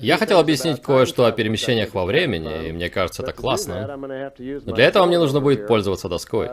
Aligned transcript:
Я 0.00 0.16
хотел 0.16 0.38
объяснить 0.38 0.82
кое-что 0.82 1.24
о 1.26 1.32
перемещениях 1.32 1.94
во 1.94 2.04
времени, 2.04 2.68
и 2.68 2.72
мне 2.72 2.88
кажется, 2.88 3.22
это 3.22 3.32
классно. 3.32 3.96
Но 3.96 4.74
для 4.74 4.84
этого 4.84 5.06
мне 5.06 5.18
нужно 5.18 5.40
будет 5.40 5.66
пользоваться 5.66 6.08
доской. 6.08 6.48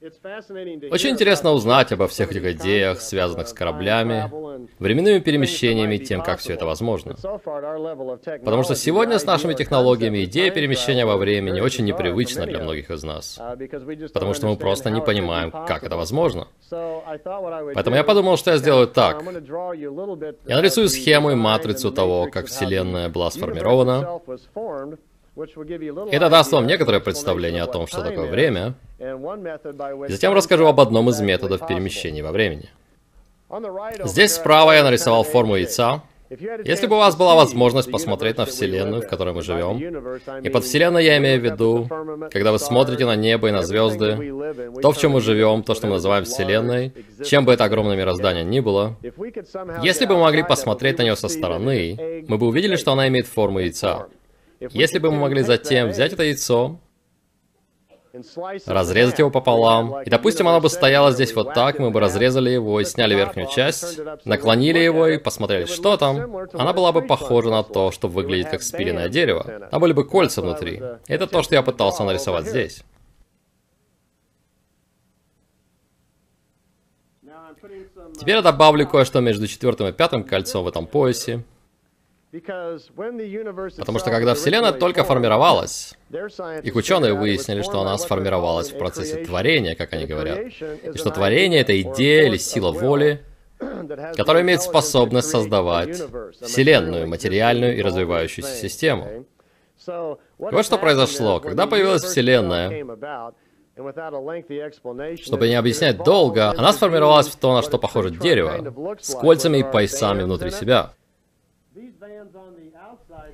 Очень 0.00 1.10
интересно 1.10 1.50
узнать 1.50 1.90
обо 1.90 2.06
всех 2.06 2.30
этих 2.30 2.44
идеях, 2.56 3.00
связанных 3.00 3.48
с 3.48 3.52
кораблями, 3.52 4.30
временными 4.78 5.18
перемещениями 5.18 5.96
тем, 5.96 6.22
как 6.22 6.38
все 6.40 6.54
это 6.54 6.66
возможно. 6.66 7.14
Потому 7.14 8.62
что 8.62 8.74
сегодня 8.74 9.18
с 9.18 9.24
нашими 9.24 9.54
технологиями 9.54 10.24
идея 10.24 10.50
перемещения 10.50 11.04
во 11.04 11.16
времени 11.16 11.60
очень 11.60 11.84
непривычна 11.84 12.46
для 12.46 12.60
многих 12.60 12.90
из 12.90 13.02
нас. 13.02 13.38
Потому 14.12 14.34
что 14.34 14.46
мы 14.46 14.56
просто 14.56 14.90
не 14.90 15.00
понимаем, 15.00 15.50
как 15.50 15.84
это 15.84 15.96
возможно. 15.96 16.48
Поэтому 16.70 17.96
я 17.96 18.04
подумал, 18.04 18.36
что 18.36 18.52
я 18.52 18.56
сделаю 18.58 18.86
так. 18.86 19.22
Я 19.22 20.56
нарисую 20.56 20.88
схему 20.88 21.30
и 21.30 21.34
матрицу 21.34 21.90
того, 21.90 22.28
как 22.30 22.46
Вселенная 22.46 23.08
была 23.08 23.30
сформирована, 23.30 24.20
это 26.10 26.30
даст 26.30 26.52
вам 26.52 26.66
некоторое 26.66 26.98
представление 27.00 27.62
о 27.62 27.66
том, 27.66 27.86
что 27.86 28.02
такое 28.02 28.28
время, 28.28 28.74
и 28.98 30.10
затем 30.10 30.34
расскажу 30.34 30.66
об 30.66 30.80
одном 30.80 31.10
из 31.10 31.20
методов 31.20 31.66
перемещения 31.66 32.24
во 32.24 32.32
времени. 32.32 32.70
Здесь 34.04 34.34
справа 34.34 34.72
я 34.72 34.84
нарисовал 34.84 35.24
форму 35.24 35.56
яйца. 35.56 36.02
Если 36.30 36.86
бы 36.86 36.96
у 36.96 36.98
вас 36.98 37.16
была 37.16 37.34
возможность 37.34 37.90
посмотреть 37.90 38.36
на 38.36 38.44
Вселенную, 38.44 39.00
в 39.00 39.08
которой 39.08 39.32
мы 39.32 39.40
живем, 39.42 39.78
и 40.42 40.50
под 40.50 40.64
Вселенной 40.64 41.02
я 41.02 41.16
имею 41.16 41.40
в 41.40 41.44
виду, 41.44 41.88
когда 42.30 42.52
вы 42.52 42.58
смотрите 42.58 43.06
на 43.06 43.16
небо 43.16 43.48
и 43.48 43.50
на 43.50 43.62
звезды, 43.62 44.16
то, 44.82 44.92
в 44.92 44.98
чем 44.98 45.12
мы 45.12 45.22
живем, 45.22 45.62
то, 45.62 45.74
что 45.74 45.86
мы 45.86 45.94
называем 45.94 46.24
Вселенной, 46.24 46.92
чем 47.24 47.46
бы 47.46 47.52
это 47.54 47.64
огромное 47.64 47.96
мироздание 47.96 48.44
ни 48.44 48.60
было, 48.60 48.96
если 49.82 50.04
бы 50.04 50.16
мы 50.16 50.20
могли 50.20 50.42
посмотреть 50.42 50.98
на 50.98 51.04
нее 51.04 51.16
со 51.16 51.28
стороны, 51.28 52.24
мы 52.28 52.36
бы 52.36 52.46
увидели, 52.46 52.76
что 52.76 52.92
она 52.92 53.08
имеет 53.08 53.26
форму 53.26 53.60
яйца. 53.60 54.08
Если 54.60 54.98
бы 54.98 55.10
мы 55.10 55.18
могли 55.18 55.42
затем 55.42 55.88
взять 55.88 56.12
это 56.12 56.24
яйцо, 56.24 56.78
разрезать 58.66 59.18
его 59.18 59.30
пополам, 59.30 60.02
и, 60.02 60.10
допустим, 60.10 60.48
оно 60.48 60.60
бы 60.60 60.68
стояло 60.68 61.12
здесь 61.12 61.34
вот 61.34 61.54
так, 61.54 61.78
мы 61.78 61.90
бы 61.90 62.00
разрезали 62.00 62.50
его 62.50 62.80
и 62.80 62.84
сняли 62.84 63.14
верхнюю 63.14 63.48
часть, 63.48 64.00
наклонили 64.24 64.78
его 64.78 65.06
и 65.06 65.18
посмотрели, 65.18 65.66
что 65.66 65.96
там, 65.96 66.48
она 66.52 66.72
была 66.72 66.92
бы 66.92 67.02
похожа 67.02 67.50
на 67.50 67.62
то, 67.62 67.90
что 67.90 68.08
выглядит 68.08 68.48
как 68.48 68.62
спиленное 68.62 69.08
дерево. 69.08 69.68
Там 69.70 69.80
были 69.80 69.92
бы 69.92 70.04
кольца 70.04 70.42
внутри. 70.42 70.82
Это 71.06 71.26
то, 71.26 71.42
что 71.42 71.54
я 71.54 71.62
пытался 71.62 72.04
нарисовать 72.04 72.46
здесь. 72.46 72.82
Теперь 78.18 78.36
я 78.36 78.42
добавлю 78.42 78.86
кое-что 78.86 79.20
между 79.20 79.46
четвертым 79.46 79.88
и 79.88 79.92
пятым 79.92 80.24
кольцом 80.24 80.64
в 80.64 80.68
этом 80.68 80.86
поясе. 80.86 81.44
Потому 82.30 83.98
что 83.98 84.10
когда 84.10 84.34
Вселенная 84.34 84.72
только 84.72 85.02
формировалась, 85.02 85.94
их 86.62 86.74
ученые 86.74 87.14
выяснили, 87.14 87.62
что 87.62 87.80
она 87.80 87.96
сформировалась 87.96 88.70
в 88.70 88.76
процессе 88.78 89.24
творения, 89.24 89.74
как 89.74 89.94
они 89.94 90.04
говорят, 90.04 90.38
и 90.38 90.98
что 90.98 91.10
творение— 91.10 91.60
это 91.62 91.80
идея 91.80 92.26
или 92.26 92.36
сила 92.36 92.70
воли, 92.70 93.24
которая 94.16 94.42
имеет 94.42 94.60
способность 94.60 95.30
создавать 95.30 96.02
Вселенную, 96.42 97.08
материальную 97.08 97.78
и 97.78 97.82
развивающуюся 97.82 98.54
систему. 98.54 99.24
вот 99.86 100.66
что 100.66 100.76
произошло. 100.76 101.40
Когда 101.40 101.66
появилась 101.66 102.02
Вселенная, 102.02 102.84
чтобы 105.16 105.48
не 105.48 105.54
объяснять 105.54 106.02
долго, 106.04 106.50
она 106.50 106.72
сформировалась 106.72 107.28
в 107.28 107.36
то, 107.36 107.54
на 107.54 107.62
что 107.62 107.78
похоже 107.78 108.10
дерево, 108.10 108.98
с 109.00 109.14
кольцами 109.14 109.58
и 109.58 109.62
поясами 109.62 110.24
внутри 110.24 110.50
себя. 110.50 110.92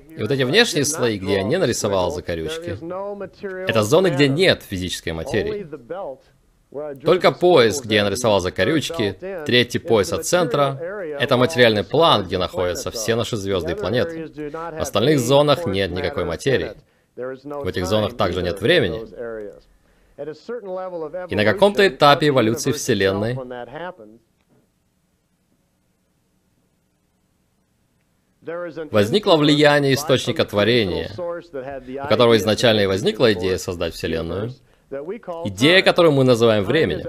И 0.09 0.21
вот 0.21 0.31
эти 0.31 0.43
внешние 0.43 0.85
слои, 0.85 1.17
где 1.17 1.33
я 1.35 1.43
не 1.43 1.57
нарисовал 1.57 2.11
закорючки, 2.11 2.77
это 3.69 3.83
зоны, 3.83 4.09
где 4.09 4.27
нет 4.27 4.63
физической 4.63 5.11
материи. 5.11 5.67
Только 7.03 7.31
пояс, 7.31 7.81
где 7.81 7.95
я 7.95 8.03
нарисовал 8.03 8.39
закорючки, 8.39 9.15
третий 9.45 9.79
пояс 9.79 10.11
от 10.11 10.25
центра, 10.25 10.77
это 11.19 11.37
материальный 11.37 11.83
план, 11.83 12.25
где 12.25 12.37
находятся 12.37 12.91
все 12.91 13.15
наши 13.15 13.37
звезды 13.37 13.71
и 13.71 13.75
планеты. 13.75 14.27
В 14.51 14.81
остальных 14.81 15.19
зонах 15.19 15.65
нет 15.65 15.91
никакой 15.91 16.25
материи. 16.25 16.73
В 17.15 17.67
этих 17.67 17.85
зонах 17.85 18.17
также 18.17 18.41
нет 18.43 18.61
времени. 18.61 19.05
И 21.29 21.35
на 21.35 21.43
каком-то 21.43 21.87
этапе 21.87 22.29
эволюции 22.29 22.71
Вселенной 22.71 23.35
возникло 28.91 29.35
влияние 29.37 29.93
источника 29.93 30.45
творения, 30.45 31.11
у 31.17 32.07
которого 32.07 32.37
изначально 32.37 32.81
и 32.81 32.85
возникла 32.87 33.33
идея 33.33 33.57
создать 33.57 33.93
Вселенную, 33.93 34.51
идея, 35.45 35.81
которую 35.81 36.11
мы 36.13 36.23
называем 36.23 36.63
временем. 36.63 37.05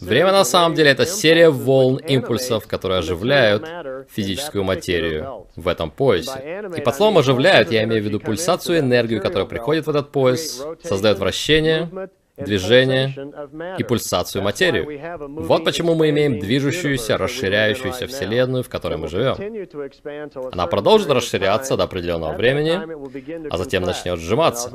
Время 0.00 0.32
на 0.32 0.44
самом 0.44 0.74
деле 0.74 0.90
это 0.90 1.06
серия 1.06 1.50
волн 1.50 1.96
импульсов, 1.96 2.66
которые 2.66 2.98
оживляют 2.98 3.66
физическую 4.10 4.64
материю 4.64 5.46
в 5.56 5.68
этом 5.68 5.90
поясе. 5.90 6.70
И 6.76 6.80
под 6.80 6.94
словом 6.94 7.18
оживляют 7.18 7.70
я 7.70 7.84
имею 7.84 8.02
в 8.02 8.06
виду 8.06 8.20
пульсацию 8.20 8.80
энергию, 8.80 9.22
которая 9.22 9.46
приходит 9.46 9.86
в 9.86 9.90
этот 9.90 10.10
пояс, 10.10 10.62
создает 10.82 11.18
вращение, 11.18 11.90
движение 12.44 13.14
и 13.78 13.82
пульсацию 13.82 14.42
материю. 14.42 14.86
Вот 15.18 15.64
почему 15.64 15.94
мы 15.94 16.10
имеем 16.10 16.38
движущуюся, 16.38 17.16
расширяющуюся 17.18 18.06
Вселенную, 18.06 18.62
в 18.62 18.68
которой 18.68 18.98
мы 18.98 19.08
живем. 19.08 19.36
Она 20.52 20.66
продолжит 20.66 21.10
расширяться 21.10 21.76
до 21.76 21.84
определенного 21.84 22.34
времени, 22.34 23.48
а 23.50 23.56
затем 23.56 23.82
начнет 23.82 24.18
сжиматься. 24.18 24.70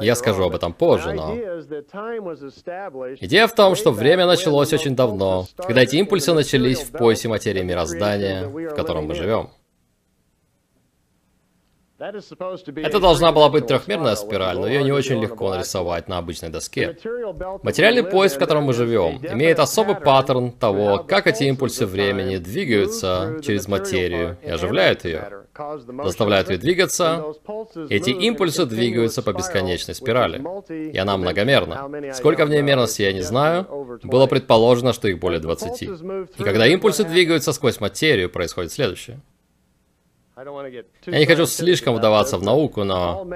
Я 0.00 0.14
скажу 0.14 0.44
об 0.44 0.54
этом 0.54 0.72
позже, 0.72 1.12
но... 1.12 1.34
Идея 3.20 3.46
в 3.46 3.54
том, 3.54 3.74
что 3.74 3.90
время 3.90 4.26
началось 4.26 4.72
очень 4.72 4.96
давно, 4.96 5.46
когда 5.56 5.82
эти 5.82 5.96
импульсы 5.96 6.32
начались 6.32 6.80
в 6.80 6.92
поясе 6.92 7.28
материи 7.28 7.62
мироздания, 7.62 8.46
в 8.46 8.74
котором 8.74 9.06
мы 9.06 9.14
живем. 9.14 9.50
Это 11.98 13.00
должна 13.00 13.32
была 13.32 13.48
быть 13.48 13.66
трехмерная 13.66 14.16
спираль, 14.16 14.58
но 14.58 14.66
ее 14.66 14.82
не 14.82 14.92
очень 14.92 15.18
легко 15.18 15.50
нарисовать 15.50 16.08
на 16.08 16.18
обычной 16.18 16.50
доске. 16.50 16.96
Материальный 17.62 18.04
пояс, 18.04 18.34
в 18.34 18.38
котором 18.38 18.64
мы 18.64 18.74
живем, 18.74 19.18
имеет 19.24 19.58
особый 19.58 19.96
паттерн 19.96 20.52
того, 20.52 20.98
как 20.98 21.26
эти 21.26 21.44
импульсы 21.44 21.86
времени 21.86 22.36
двигаются 22.36 23.38
через 23.42 23.66
материю 23.66 24.36
и 24.42 24.50
оживляют 24.50 25.06
ее, 25.06 25.46
заставляют 26.04 26.50
ее 26.50 26.58
двигаться. 26.58 27.24
Эти 27.88 28.10
импульсы 28.10 28.66
двигаются 28.66 29.22
по 29.22 29.32
бесконечной 29.32 29.94
спирали, 29.94 30.44
и 30.68 30.98
она 30.98 31.16
многомерна. 31.16 32.12
Сколько 32.12 32.44
в 32.44 32.50
ней 32.50 32.60
мерности 32.60 33.02
я 33.02 33.14
не 33.14 33.22
знаю, 33.22 33.98
было 34.02 34.26
предположено, 34.26 34.92
что 34.92 35.08
их 35.08 35.18
более 35.18 35.40
20. 35.40 35.82
И 35.82 36.42
когда 36.42 36.66
импульсы 36.66 37.04
двигаются 37.04 37.54
сквозь 37.54 37.80
материю, 37.80 38.28
происходит 38.28 38.72
следующее. 38.72 39.18
Я 41.06 41.18
не 41.18 41.24
хочу 41.24 41.46
слишком 41.46 41.94
вдаваться 41.94 42.36
в 42.36 42.42
науку, 42.42 42.84
но 42.84 43.26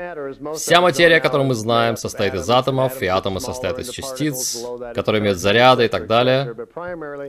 вся 0.55 0.83
материя, 0.83 1.19
которую 1.21 1.47
мы 1.47 1.55
знаем, 1.55 1.97
состоит 1.97 2.35
из 2.35 2.51
атомов, 2.51 3.01
и 3.01 3.07
атомы 3.07 3.41
состоят 3.41 3.79
из 3.79 3.89
частиц, 3.89 4.63
которые 4.95 5.23
имеют 5.23 5.39
заряды 5.39 5.87
и 5.87 5.89
так 5.89 6.07
далее. 6.07 6.55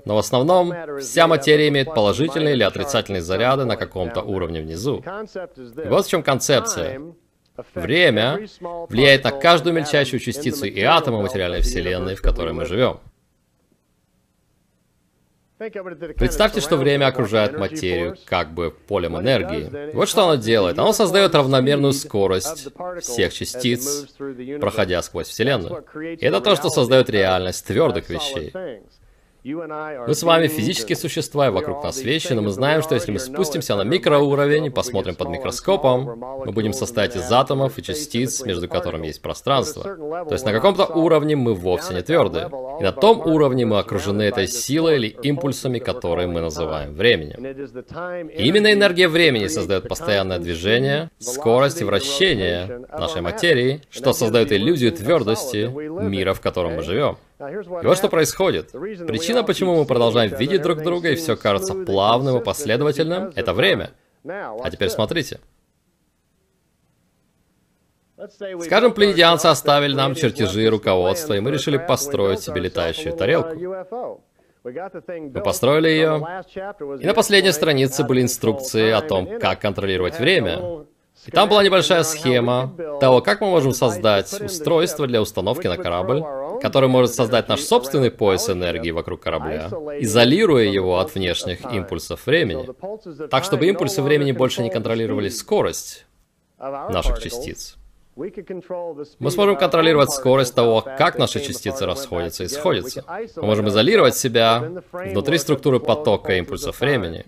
Но 0.03 0.15
в 0.15 0.17
основном 0.17 0.73
вся 0.99 1.25
материя 1.27 1.69
имеет 1.69 1.93
положительные 1.93 2.53
или 2.55 2.63
отрицательные 2.63 3.21
заряды 3.21 3.63
на 3.63 3.77
каком-то 3.77 4.21
уровне 4.21 4.59
внизу. 4.59 4.97
И 4.97 5.87
вот 5.87 6.05
в 6.05 6.09
чем 6.09 6.21
концепция. 6.21 7.01
Время 7.73 8.47
влияет 8.89 9.23
на 9.23 9.31
каждую 9.31 9.73
мельчайшую 9.73 10.19
частицу 10.19 10.65
и 10.65 10.81
атома 10.81 11.21
материальной 11.21 11.61
вселенной, 11.61 12.15
в 12.15 12.21
которой 12.21 12.53
мы 12.53 12.65
живем. 12.65 12.99
Представьте, 16.15 16.59
что 16.59 16.75
время 16.75 17.05
окружает 17.05 17.57
материю 17.57 18.17
как 18.25 18.53
бы 18.53 18.71
полем 18.71 19.19
энергии. 19.19 19.93
Вот 19.93 20.09
что 20.09 20.23
оно 20.23 20.35
делает. 20.35 20.79
Оно 20.79 20.91
создает 20.91 21.35
равномерную 21.35 21.93
скорость 21.93 22.69
всех 23.01 23.31
частиц, 23.33 24.07
проходя 24.59 25.01
сквозь 25.03 25.27
Вселенную. 25.27 25.85
И 26.15 26.25
это 26.25 26.41
то, 26.41 26.55
что 26.55 26.69
создает 26.69 27.09
реальность 27.11 27.65
твердых 27.67 28.09
вещей. 28.09 28.51
Мы 29.43 30.13
с 30.13 30.21
вами 30.21 30.47
физические 30.47 30.95
существа, 30.95 31.47
и 31.47 31.49
вокруг 31.49 31.83
нас 31.83 32.01
вещи, 32.01 32.33
но 32.33 32.43
мы 32.43 32.51
знаем, 32.51 32.83
что 32.83 32.93
если 32.93 33.11
мы 33.11 33.17
спустимся 33.17 33.75
на 33.75 33.81
микроуровень 33.81 34.65
и 34.65 34.69
посмотрим 34.69 35.15
под 35.15 35.29
микроскопом, 35.29 36.19
мы 36.45 36.51
будем 36.51 36.73
состоять 36.73 37.15
из 37.15 37.31
атомов 37.31 37.79
и 37.79 37.83
частиц, 37.83 38.43
между 38.43 38.67
которыми 38.67 39.07
есть 39.07 39.21
пространство. 39.21 39.83
То 39.83 40.33
есть 40.33 40.45
на 40.45 40.51
каком-то 40.51 40.85
уровне 40.85 41.35
мы 41.35 41.55
вовсе 41.55 41.95
не 41.95 42.01
твердые. 42.03 42.51
И 42.79 42.83
на 42.83 42.91
том 42.91 43.19
уровне 43.21 43.65
мы 43.65 43.79
окружены 43.79 44.23
этой 44.23 44.47
силой 44.47 44.97
или 44.97 45.07
импульсами, 45.07 45.79
которые 45.79 46.27
мы 46.27 46.41
называем 46.41 46.93
временем. 46.93 47.43
И 48.29 48.43
именно 48.43 48.71
энергия 48.71 49.07
времени 49.07 49.47
создает 49.47 49.87
постоянное 49.87 50.37
движение, 50.37 51.09
скорость 51.17 51.81
и 51.81 51.83
вращение 51.83 52.85
нашей 52.91 53.21
материи, 53.21 53.81
что 53.89 54.13
создает 54.13 54.51
иллюзию 54.51 54.91
твердости 54.91 55.67
мира, 56.03 56.33
в 56.33 56.41
котором 56.41 56.75
мы 56.75 56.83
живем. 56.83 57.17
И 57.41 57.85
вот 57.85 57.97
что 57.97 58.09
происходит. 58.09 58.71
Причина, 58.71 59.43
почему 59.43 59.75
мы 59.75 59.85
продолжаем 59.85 60.35
видеть 60.35 60.61
друг 60.61 60.83
друга 60.83 61.09
и 61.09 61.15
все 61.15 61.35
кажется 61.35 61.73
плавным 61.73 62.37
и 62.37 62.43
последовательным, 62.43 63.31
это 63.35 63.53
время. 63.53 63.91
А 64.23 64.69
теперь 64.69 64.89
смотрите. 64.89 65.39
Скажем, 68.61 68.93
плеядианцы 68.93 69.47
оставили 69.47 69.95
нам 69.95 70.13
чертежи 70.13 70.65
и 70.65 70.69
руководство, 70.69 71.33
и 71.33 71.39
мы 71.39 71.49
решили 71.49 71.77
построить 71.77 72.41
себе 72.41 72.61
летающую 72.61 73.15
тарелку. 73.15 74.19
Мы 74.63 75.41
построили 75.43 75.89
ее, 75.89 76.43
и 76.99 77.05
на 77.07 77.15
последней 77.15 77.51
странице 77.51 78.03
были 78.03 78.21
инструкции 78.21 78.91
о 78.91 79.01
том, 79.01 79.39
как 79.39 79.59
контролировать 79.59 80.19
время. 80.19 80.85
И 81.25 81.31
там 81.31 81.49
была 81.49 81.63
небольшая 81.63 82.03
схема 82.03 82.75
того, 82.99 83.21
как 83.21 83.41
мы 83.41 83.47
можем 83.47 83.73
создать 83.73 84.39
устройство 84.41 85.07
для 85.07 85.21
установки 85.21 85.67
на 85.67 85.77
корабль, 85.77 86.23
который 86.61 86.89
может 86.89 87.13
создать 87.13 87.47
наш 87.47 87.61
собственный 87.61 88.11
пояс 88.11 88.49
энергии 88.49 88.91
вокруг 88.91 89.21
корабля, 89.21 89.69
изолируя 89.99 90.65
его 90.65 90.99
от 90.99 91.13
внешних 91.15 91.65
импульсов 91.71 92.25
времени, 92.25 92.69
так 93.29 93.43
чтобы 93.43 93.67
импульсы 93.67 94.01
времени 94.01 94.31
больше 94.31 94.61
не 94.61 94.69
контролировали 94.69 95.29
скорость 95.29 96.05
наших 96.59 97.19
частиц. 97.19 97.77
Мы 98.15 99.31
сможем 99.31 99.55
контролировать 99.55 100.11
скорость 100.11 100.53
того, 100.53 100.81
как 100.81 101.17
наши 101.17 101.39
частицы 101.39 101.85
расходятся 101.85 102.43
и 102.43 102.47
сходятся. 102.47 103.03
Мы 103.37 103.43
можем 103.43 103.69
изолировать 103.69 104.15
себя 104.15 104.83
внутри 104.91 105.37
структуры 105.37 105.79
потока 105.79 106.33
импульсов 106.33 106.79
времени. 106.81 107.25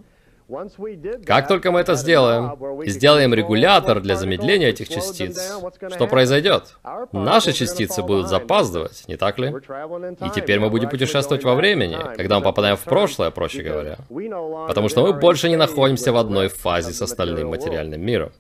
Как 1.26 1.48
только 1.48 1.72
мы 1.72 1.80
это 1.80 1.96
сделаем, 1.96 2.82
и 2.82 2.90
сделаем 2.90 3.34
регулятор 3.34 4.02
для 4.02 4.16
замедления 4.16 4.70
этих 4.70 4.90
частиц, 4.90 5.54
что 5.90 6.08
произойдет? 6.08 6.76
Наши 7.12 7.54
частицы 7.54 8.04
будут 8.04 8.28
запаздывать, 8.28 9.08
не 9.08 9.16
так 9.16 9.40
ли? 9.40 9.50
И 9.50 10.30
теперь 10.36 10.60
мы 10.60 10.70
будем 10.70 10.90
путешествовать 10.90 11.44
во 11.44 11.56
времени, 11.56 11.98
когда 12.16 12.40
мы 12.40 12.44
попадаем 12.44 12.76
в 12.76 12.84
прошлое, 12.84 13.32
проще 13.32 13.64
говоря. 13.64 13.98
Потому 14.68 14.90
что 14.90 15.04
мы 15.04 15.14
больше 15.14 15.50
не 15.50 15.56
находимся 15.56 16.12
в 16.12 16.18
одной 16.18 16.50
фазе 16.50 16.94
с 16.94 17.02
остальным 17.02 17.50
материальным 17.50 18.02
миром. 18.02 18.32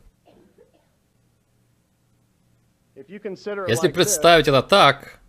Если 3.67 3.87
представить 3.89 4.47
это 4.47 4.61
так, 4.61 5.19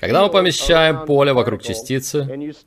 когда 0.00 0.22
мы 0.22 0.30
помещаем 0.30 1.06
поле 1.06 1.32
вокруг 1.32 1.62
частицы 1.62 2.26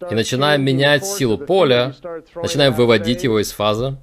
и 0.10 0.16
начинаем 0.16 0.64
менять 0.64 1.06
силу 1.06 1.38
поля, 1.38 1.94
начинаем 2.36 2.74
выводить 2.74 3.24
его 3.24 3.40
из 3.40 3.52
фазы, 3.52 3.98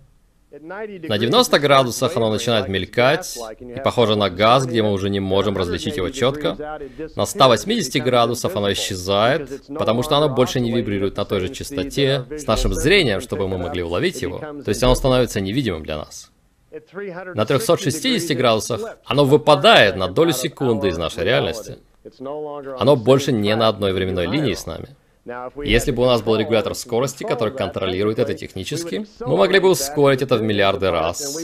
на 0.61 1.19
90 1.19 1.58
градусах 1.58 2.17
оно 2.17 2.31
начинает 2.31 2.69
мелькать, 2.69 3.37
и 3.61 3.81
похоже 3.81 4.17
на 4.17 4.31
газ, 4.31 4.67
где 4.67 4.82
мы 4.82 4.93
уже 4.93 5.11
не 5.11 5.20
можем 5.20 5.56
различить 5.56 5.96
его 5.96 6.08
четко. 6.11 6.81
На 7.14 7.26
180 7.26 8.02
градусов 8.02 8.56
оно 8.56 8.73
исчезает, 8.73 9.67
потому 9.69 10.02
что 10.02 10.17
оно 10.17 10.28
больше 10.28 10.61
не 10.61 10.73
вибрирует 10.73 11.17
на 11.17 11.25
той 11.25 11.40
же 11.40 11.49
частоте 11.49 12.25
с 12.31 12.46
нашим 12.46 12.73
зрением, 12.75 13.20
чтобы 13.20 13.49
мы 13.49 13.58
могли 13.58 13.82
уловить 13.82 14.23
его. 14.23 14.38
То 14.38 14.69
есть 14.69 14.82
оно 14.82 14.94
становится 14.94 15.40
невидимым 15.40 15.82
для 15.82 15.99
нас. 15.99 16.31
На 17.34 17.46
360 17.46 18.37
градусах 18.37 18.99
оно 19.05 19.25
выпадает 19.25 19.96
на 19.96 20.08
долю 20.08 20.32
секунды 20.32 20.88
из 20.88 20.99
нашей 20.99 21.25
реальности. 21.25 21.78
Оно 22.78 22.96
больше 22.96 23.32
не 23.32 23.54
на 23.56 23.68
одной 23.68 23.92
временной 23.92 24.26
линии 24.26 24.54
с 24.54 24.66
нами. 24.66 24.88
Если 25.64 25.90
бы 25.90 26.02
у 26.02 26.06
нас 26.06 26.22
был 26.22 26.36
регулятор 26.36 26.74
скорости, 26.74 27.24
который 27.24 27.52
контролирует 27.52 28.20
это 28.20 28.34
технически, 28.34 29.06
мы 29.20 29.36
могли 29.36 29.58
бы 29.58 29.70
ускорить 29.70 30.22
это 30.22 30.36
в 30.36 30.42
миллиарды 30.42 30.90
раз 30.90 31.36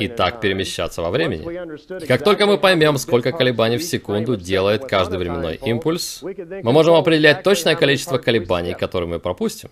и 0.00 0.08
так 0.08 0.40
перемещаться 0.40 1.02
во 1.02 1.10
времени. 1.10 2.02
И 2.02 2.06
как 2.06 2.24
только 2.24 2.46
мы 2.46 2.58
поймем, 2.58 2.98
сколько 2.98 3.30
колебаний 3.30 3.76
в 3.76 3.84
секунду 3.84 4.36
делает 4.36 4.86
каждый 4.86 5.18
временной 5.18 5.54
импульс, 5.54 6.22
мы 6.22 6.72
можем 6.72 6.94
определять 6.94 7.44
точное 7.44 7.76
количество 7.76 8.18
колебаний, 8.18 8.74
которые 8.74 9.08
мы 9.08 9.20
пропустим. 9.20 9.70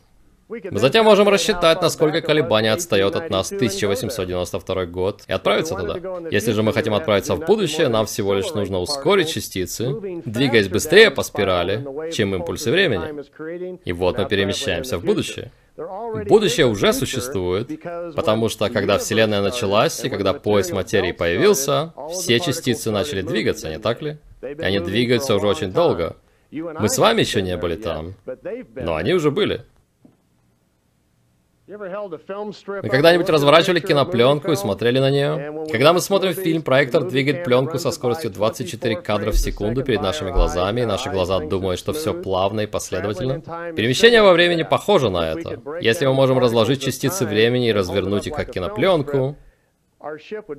Мы 0.49 0.79
затем 0.79 1.05
можем 1.05 1.29
рассчитать, 1.29 1.81
насколько 1.81 2.21
колебания 2.21 2.73
отстает 2.73 3.17
от 3.17 3.31
нас 3.31 3.51
1892 3.51 4.87
год, 4.87 5.23
и 5.27 5.33
отправиться 5.33 5.75
туда. 5.75 5.97
Если 6.31 6.53
же 6.53 6.63
мы 6.63 6.73
хотим 6.73 6.95
отправиться 6.95 7.35
в 7.35 7.41
будущее, 7.41 7.89
нам 7.89 8.07
всего 8.07 8.35
лишь 8.35 8.53
нужно 8.53 8.79
ускорить 8.81 9.33
частицы, 9.33 9.95
двигаясь 10.25 10.69
быстрее 10.69 11.11
по 11.11 11.23
спирали, 11.23 12.11
чем 12.13 12.35
импульсы 12.35 12.71
времени. 12.71 13.79
И 13.85 13.93
вот 13.93 14.19
мы 14.19 14.27
перемещаемся 14.27 14.99
в 14.99 15.05
будущее. 15.05 15.51
Будущее 16.29 16.67
уже 16.67 16.93
существует, 16.93 17.69
потому 18.15 18.49
что 18.49 18.69
когда 18.69 18.99
Вселенная 18.99 19.41
началась 19.41 20.05
и 20.05 20.09
когда 20.09 20.33
пояс 20.33 20.71
материи 20.71 21.13
появился, 21.13 21.93
все 22.11 22.39
частицы 22.39 22.91
начали 22.91 23.23
двигаться, 23.23 23.69
не 23.69 23.79
так 23.79 24.03
ли? 24.03 24.19
И 24.43 24.63
они 24.63 24.79
двигаются 24.79 25.35
уже 25.35 25.47
очень 25.47 25.73
долго. 25.73 26.17
Мы 26.53 26.89
с 26.89 26.99
вами 26.99 27.23
еще 27.23 27.43
не 27.43 27.57
были 27.57 27.75
там, 27.75 28.15
но 28.77 28.95
они 28.95 29.15
уже 29.15 29.33
были. 29.33 29.63
Вы 31.67 32.89
когда-нибудь 32.91 33.31
разворачивали 33.31 33.81
кинопленку 33.81 34.53
и 34.53 34.57
смотрели 34.57 34.99
на 34.99 35.11
нее? 35.11 35.65
Когда 35.73 35.95
мы 35.95 36.01
смотрим 36.01 36.35
фильм, 36.35 36.63
проектор 36.63 37.05
двигает 37.05 37.43
пленку 37.45 37.79
со 37.79 37.91
скоростью 37.91 38.31
24 38.31 38.97
кадра 38.97 39.31
в 39.31 39.37
секунду 39.37 39.83
перед 39.83 40.03
нашими 40.03 40.31
глазами, 40.31 40.83
и 40.83 40.85
наши 40.85 41.09
глаза 41.09 41.39
думают, 41.41 41.79
что 41.79 41.95
все 41.95 42.13
плавно 42.13 42.63
и 42.63 42.67
последовательно. 42.67 43.41
Перемещение 43.75 44.21
во 44.21 44.35
времени 44.35 44.63
похоже 44.63 45.09
на 45.09 45.33
это. 45.33 45.59
Если 45.81 46.05
мы 46.05 46.13
можем 46.13 46.39
разложить 46.39 46.83
частицы 46.83 47.25
времени 47.25 47.69
и 47.69 47.73
развернуть 47.73 48.27
их 48.27 48.35
как 48.35 48.51
кинопленку, 48.51 49.37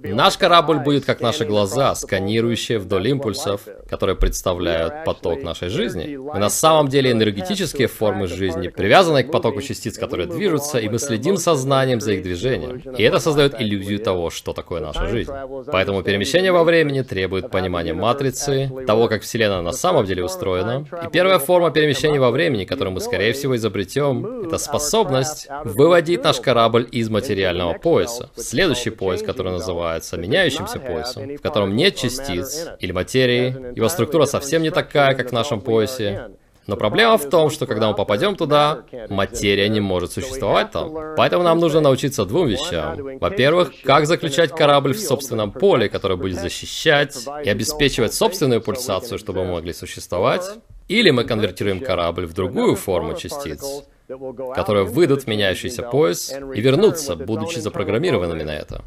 Наш 0.03 0.37
корабль 0.37 0.79
будет 0.79 1.05
как 1.05 1.21
наши 1.21 1.45
глаза, 1.45 1.93
сканирующие 1.93 2.79
вдоль 2.79 3.09
импульсов, 3.09 3.61
которые 3.87 4.15
представляют 4.15 5.05
поток 5.05 5.43
нашей 5.43 5.69
жизни. 5.69 6.15
Мы 6.15 6.39
на 6.39 6.49
самом 6.49 6.87
деле 6.87 7.11
энергетические 7.11 7.87
формы 7.87 8.25
жизни, 8.25 8.69
привязанные 8.69 9.23
к 9.23 9.31
потоку 9.31 9.61
частиц, 9.61 9.99
которые 9.99 10.27
движутся, 10.27 10.79
и 10.79 10.89
мы 10.89 10.97
следим 10.97 11.37
сознанием 11.37 12.01
за 12.01 12.13
их 12.13 12.23
движением. 12.23 12.81
И 12.97 13.03
это 13.03 13.19
создает 13.19 13.61
иллюзию 13.61 13.99
того, 13.99 14.31
что 14.31 14.53
такое 14.53 14.81
наша 14.81 15.07
жизнь. 15.07 15.31
Поэтому 15.71 16.01
перемещение 16.01 16.51
во 16.51 16.63
времени 16.63 17.03
требует 17.03 17.51
понимания 17.51 17.93
матрицы, 17.93 18.71
того, 18.87 19.07
как 19.07 19.21
Вселенная 19.21 19.61
на 19.61 19.73
самом 19.73 20.05
деле 20.05 20.23
устроена. 20.23 20.87
И 21.05 21.07
первая 21.11 21.37
форма 21.37 21.69
перемещения 21.69 22.19
во 22.19 22.31
времени, 22.31 22.65
которую 22.65 22.95
мы, 22.95 22.99
скорее 22.99 23.33
всего, 23.33 23.55
изобретем, 23.55 24.45
это 24.47 24.57
способность 24.57 25.47
выводить 25.63 26.23
наш 26.23 26.39
корабль 26.39 26.87
из 26.91 27.09
материального 27.09 27.73
пояса. 27.73 28.31
Следующий 28.35 28.89
пояс, 28.89 29.21
который 29.21 29.34
который 29.35 29.51
называется 29.51 30.15
меняющимся 30.15 30.79
поясом, 30.79 31.35
в 31.35 31.41
котором 31.41 31.75
нет 31.75 31.97
частиц 31.97 32.67
или 32.79 32.93
материи, 32.93 33.75
его 33.75 33.89
структура 33.89 34.25
совсем 34.25 34.61
не 34.63 34.71
такая, 34.71 35.13
как 35.13 35.29
в 35.29 35.33
нашем 35.33 35.59
поясе. 35.59 36.29
Но 36.67 36.77
проблема 36.77 37.17
в 37.17 37.29
том, 37.29 37.49
что 37.49 37.67
когда 37.67 37.89
мы 37.89 37.95
попадем 37.95 38.35
туда, 38.35 38.85
материя 39.09 39.69
не 39.69 39.81
может 39.81 40.13
существовать 40.13 40.71
там. 40.71 41.15
Поэтому 41.17 41.43
нам 41.43 41.59
нужно 41.59 41.81
научиться 41.81 42.25
двум 42.25 42.47
вещам. 42.47 43.19
Во-первых, 43.19 43.73
как 43.83 44.07
заключать 44.07 44.51
корабль 44.51 44.93
в 44.93 44.99
собственном 44.99 45.51
поле, 45.51 45.89
которое 45.89 46.15
будет 46.15 46.39
защищать 46.39 47.15
и 47.43 47.49
обеспечивать 47.49 48.13
собственную 48.13 48.61
пульсацию, 48.61 49.19
чтобы 49.19 49.43
мы 49.43 49.51
могли 49.51 49.73
существовать. 49.73 50.43
Или 50.87 51.11
мы 51.11 51.23
конвертируем 51.23 51.81
корабль 51.81 52.25
в 52.25 52.33
другую 52.33 52.75
форму 52.75 53.15
частиц, 53.15 53.83
которые 54.07 54.85
выйдут 54.85 55.23
в 55.23 55.27
меняющийся 55.27 55.83
пояс 55.83 56.31
и 56.31 56.61
вернутся, 56.61 57.15
будучи 57.15 57.59
запрограммированными 57.59 58.43
на 58.43 58.55
это. 58.55 58.83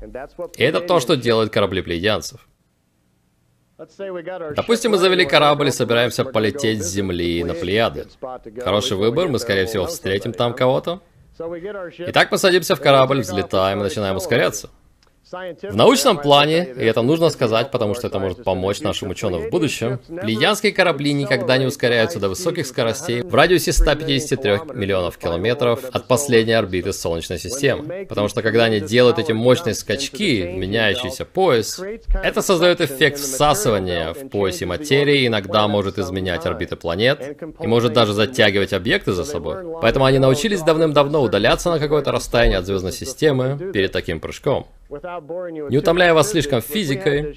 И 0.56 0.62
это 0.62 0.80
то, 0.80 1.00
что 1.00 1.16
делают 1.16 1.52
корабли 1.52 1.82
плеядянцев. 1.82 2.48
Допустим, 4.56 4.90
мы 4.90 4.98
завели 4.98 5.24
корабль 5.24 5.68
и 5.68 5.70
собираемся 5.70 6.24
полететь 6.24 6.82
с 6.82 6.88
Земли 6.88 7.44
на 7.44 7.54
Плеяды. 7.54 8.06
Хороший 8.60 8.96
выбор, 8.96 9.28
мы, 9.28 9.38
скорее 9.38 9.66
всего, 9.66 9.86
встретим 9.86 10.32
там 10.32 10.52
кого-то. 10.52 11.00
Итак, 11.38 12.32
мы 12.32 12.38
садимся 12.38 12.74
в 12.74 12.80
корабль, 12.80 13.20
взлетаем 13.20 13.78
и 13.80 13.82
начинаем 13.84 14.16
ускоряться. 14.16 14.70
В 15.30 15.76
научном 15.76 16.18
плане, 16.18 16.64
и 16.64 16.84
это 16.84 17.02
нужно 17.02 17.28
сказать, 17.28 17.70
потому 17.70 17.94
что 17.94 18.06
это 18.06 18.18
может 18.18 18.44
помочь 18.44 18.80
нашим 18.80 19.10
ученым 19.10 19.42
в 19.42 19.50
будущем, 19.50 20.00
плеядские 20.08 20.72
корабли 20.72 21.12
никогда 21.12 21.58
не 21.58 21.66
ускоряются 21.66 22.18
до 22.18 22.30
высоких 22.30 22.66
скоростей 22.66 23.20
в 23.20 23.34
радиусе 23.34 23.72
153 23.72 24.74
миллионов 24.74 25.18
километров 25.18 25.80
от 25.92 26.06
последней 26.06 26.54
орбиты 26.54 26.94
Солнечной 26.94 27.38
системы. 27.38 28.06
Потому 28.08 28.28
что 28.28 28.40
когда 28.40 28.64
они 28.64 28.80
делают 28.80 29.18
эти 29.18 29.32
мощные 29.32 29.74
скачки 29.74 30.44
меняющийся 30.44 31.26
пояс, 31.26 31.78
это 32.22 32.40
создает 32.40 32.80
эффект 32.80 33.18
всасывания 33.18 34.14
в 34.14 34.28
поясе 34.30 34.64
материи, 34.64 35.26
иногда 35.26 35.68
может 35.68 35.98
изменять 35.98 36.46
орбиты 36.46 36.76
планет 36.76 37.38
и 37.60 37.66
может 37.66 37.92
даже 37.92 38.14
затягивать 38.14 38.72
объекты 38.72 39.12
за 39.12 39.24
собой. 39.24 39.56
Поэтому 39.82 40.06
они 40.06 40.18
научились 40.18 40.62
давным-давно 40.62 41.20
удаляться 41.20 41.70
на 41.70 41.78
какое-то 41.78 42.12
расстояние 42.12 42.58
от 42.58 42.66
звездной 42.66 42.92
системы 42.92 43.72
перед 43.72 43.92
таким 43.92 44.20
прыжком. 44.20 44.66
Не 44.90 45.76
утомляя 45.76 46.14
вас 46.14 46.30
слишком 46.30 46.62
физикой, 46.62 47.36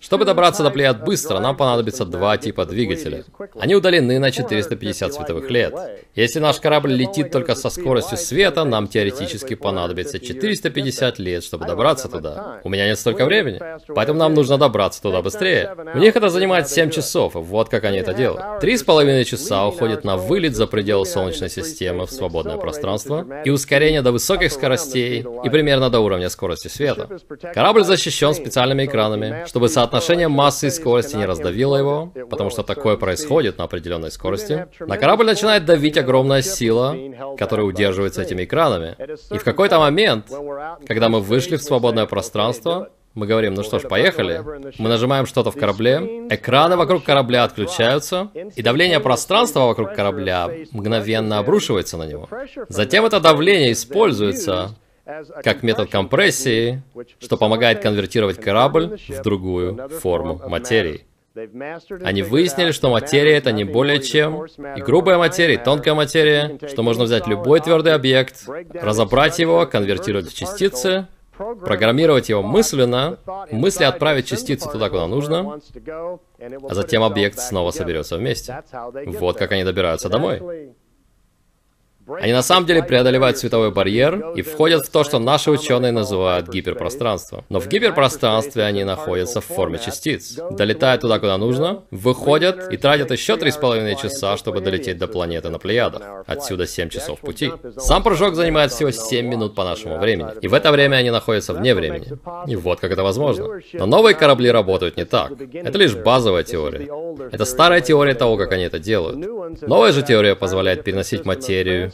чтобы 0.00 0.26
добраться 0.26 0.62
до 0.62 0.70
Плеяд 0.70 1.04
быстро, 1.04 1.38
нам 1.38 1.56
понадобится 1.56 2.04
два 2.04 2.36
типа 2.36 2.66
двигателя. 2.66 3.24
Они 3.58 3.74
удалены 3.74 4.18
на 4.18 4.30
450 4.30 5.14
световых 5.14 5.50
лет. 5.50 5.74
Если 6.14 6.38
наш 6.38 6.60
корабль 6.60 6.92
летит 6.92 7.30
только 7.30 7.54
со 7.54 7.70
скоростью 7.70 8.18
света, 8.18 8.64
нам 8.64 8.88
теоретически 8.88 9.54
понадобится 9.54 10.18
450 10.20 11.18
лет, 11.18 11.44
чтобы 11.44 11.66
добраться 11.66 12.08
туда. 12.08 12.60
У 12.62 12.68
меня 12.68 12.86
нет 12.86 12.98
столько 12.98 13.24
времени, 13.24 13.58
поэтому 13.94 14.18
нам 14.18 14.34
нужно 14.34 14.58
добраться 14.58 15.00
туда 15.00 15.22
быстрее. 15.22 15.74
У 15.94 15.98
них 15.98 16.14
это 16.14 16.28
занимает 16.28 16.68
7 16.68 16.90
часов, 16.90 17.36
и 17.36 17.38
вот 17.38 17.70
как 17.70 17.84
они 17.84 17.98
это 17.98 18.12
делают. 18.12 18.60
Три 18.60 18.76
с 18.76 18.82
половиной 18.82 19.24
часа 19.24 19.66
уходит 19.66 20.04
на 20.04 20.18
вылет 20.18 20.54
за 20.54 20.66
пределы 20.66 21.06
Солнечной 21.06 21.48
системы 21.48 22.04
в 22.04 22.10
свободное 22.10 22.58
пространство 22.58 23.26
и 23.44 23.50
ускорение 23.50 24.02
до 24.02 24.12
высоких 24.12 24.52
скоростей 24.52 25.24
и 25.42 25.48
примерно 25.48 25.88
до 25.88 26.00
уровня 26.00 26.28
скорости 26.28 26.65
света. 26.68 27.08
Корабль 27.52 27.84
защищен 27.84 28.34
специальными 28.34 28.84
экранами, 28.84 29.44
чтобы 29.46 29.68
соотношение 29.68 30.28
массы 30.28 30.68
и 30.68 30.70
скорости 30.70 31.16
не 31.16 31.26
раздавило 31.26 31.76
его, 31.76 32.12
потому 32.30 32.50
что 32.50 32.62
такое 32.62 32.96
происходит 32.96 33.58
на 33.58 33.64
определенной 33.64 34.10
скорости. 34.10 34.66
На 34.80 34.96
корабль 34.96 35.26
начинает 35.26 35.64
давить 35.64 35.98
огромная 35.98 36.42
сила, 36.42 36.96
которая 37.38 37.66
удерживается 37.66 38.22
этими 38.22 38.44
экранами. 38.44 38.96
И 39.32 39.38
в 39.38 39.44
какой-то 39.44 39.78
момент, 39.78 40.30
когда 40.86 41.08
мы 41.08 41.20
вышли 41.20 41.56
в 41.56 41.62
свободное 41.62 42.06
пространство, 42.06 42.90
мы 43.16 43.26
говорим, 43.26 43.54
ну 43.54 43.62
что 43.62 43.78
ж, 43.78 43.82
поехали. 43.88 44.42
Мы 44.78 44.90
нажимаем 44.90 45.24
что-то 45.24 45.50
в 45.50 45.56
корабле, 45.56 46.26
экраны 46.30 46.76
вокруг 46.76 47.02
корабля 47.02 47.44
отключаются, 47.44 48.28
и 48.54 48.62
давление 48.62 49.00
пространства 49.00 49.60
вокруг 49.60 49.94
корабля 49.94 50.50
мгновенно 50.70 51.38
обрушивается 51.38 51.96
на 51.96 52.04
него. 52.04 52.28
Затем 52.68 53.06
это 53.06 53.18
давление 53.18 53.72
используется 53.72 54.74
как 55.42 55.62
метод 55.62 55.90
компрессии, 55.90 56.82
что 57.18 57.36
помогает 57.36 57.80
конвертировать 57.80 58.40
корабль 58.40 58.98
в 59.08 59.22
другую 59.22 59.88
форму 60.00 60.40
материи. 60.46 61.06
Они 62.02 62.22
выяснили, 62.22 62.72
что 62.72 62.88
материя 62.90 63.36
это 63.36 63.52
не 63.52 63.64
более 63.64 64.00
чем 64.00 64.46
и 64.46 64.80
грубая 64.80 65.18
материя, 65.18 65.54
и 65.54 65.58
тонкая 65.58 65.94
материя, 65.94 66.58
что 66.66 66.82
можно 66.82 67.04
взять 67.04 67.26
любой 67.26 67.60
твердый 67.60 67.92
объект, 67.92 68.44
разобрать 68.72 69.38
его, 69.38 69.66
конвертировать 69.66 70.28
в 70.28 70.34
частицы, 70.34 71.08
программировать 71.36 72.30
его 72.30 72.42
мысленно, 72.42 73.18
мысли 73.50 73.84
отправить 73.84 74.26
частицу 74.26 74.70
туда, 74.70 74.88
куда 74.88 75.06
нужно, 75.06 75.60
а 76.38 76.74
затем 76.74 77.02
объект 77.02 77.38
снова 77.38 77.70
соберется 77.70 78.16
вместе. 78.16 78.62
Вот 79.18 79.36
как 79.36 79.52
они 79.52 79.64
добираются 79.64 80.08
домой. 80.08 80.72
Они 82.08 82.32
на 82.32 82.42
самом 82.42 82.66
деле 82.66 82.82
преодолевают 82.82 83.38
световой 83.38 83.70
барьер 83.70 84.32
и 84.36 84.42
входят 84.42 84.86
в 84.86 84.90
то, 84.90 85.02
что 85.02 85.18
наши 85.18 85.50
ученые 85.50 85.92
называют 85.92 86.48
гиперпространством. 86.48 87.44
Но 87.48 87.58
в 87.58 87.68
гиперпространстве 87.68 88.62
они 88.62 88.84
находятся 88.84 89.40
в 89.40 89.44
форме 89.44 89.78
частиц. 89.78 90.38
Долетают 90.50 91.00
туда, 91.02 91.18
куда 91.18 91.36
нужно, 91.36 91.82
выходят 91.90 92.72
и 92.72 92.76
тратят 92.76 93.10
еще 93.10 93.36
три 93.36 93.50
с 93.50 93.56
половиной 93.56 93.96
часа, 93.96 94.36
чтобы 94.36 94.60
долететь 94.60 94.98
до 94.98 95.08
планеты 95.08 95.50
на 95.50 95.58
Плеядах. 95.58 96.02
Отсюда 96.26 96.66
7 96.66 96.88
часов 96.90 97.20
пути. 97.20 97.52
Сам 97.76 98.02
прыжок 98.02 98.34
занимает 98.34 98.72
всего 98.72 98.90
7 98.90 99.26
минут 99.26 99.54
по 99.54 99.64
нашему 99.64 99.98
времени. 99.98 100.30
И 100.40 100.48
в 100.48 100.54
это 100.54 100.70
время 100.70 100.96
они 100.96 101.10
находятся 101.10 101.54
вне 101.54 101.74
времени. 101.74 102.06
И 102.46 102.56
вот 102.56 102.80
как 102.80 102.92
это 102.92 103.02
возможно. 103.02 103.60
Но 103.72 103.86
новые 103.86 104.14
корабли 104.14 104.50
работают 104.50 104.96
не 104.96 105.04
так. 105.04 105.32
Это 105.52 105.78
лишь 105.78 105.94
базовая 105.94 106.44
теория. 106.44 106.88
Это 107.32 107.44
старая 107.44 107.80
теория 107.80 108.14
того, 108.14 108.36
как 108.36 108.52
они 108.52 108.64
это 108.64 108.78
делают. 108.78 109.62
Новая 109.62 109.92
же 109.92 110.02
теория 110.02 110.36
позволяет 110.36 110.84
переносить 110.84 111.24
материю, 111.24 111.92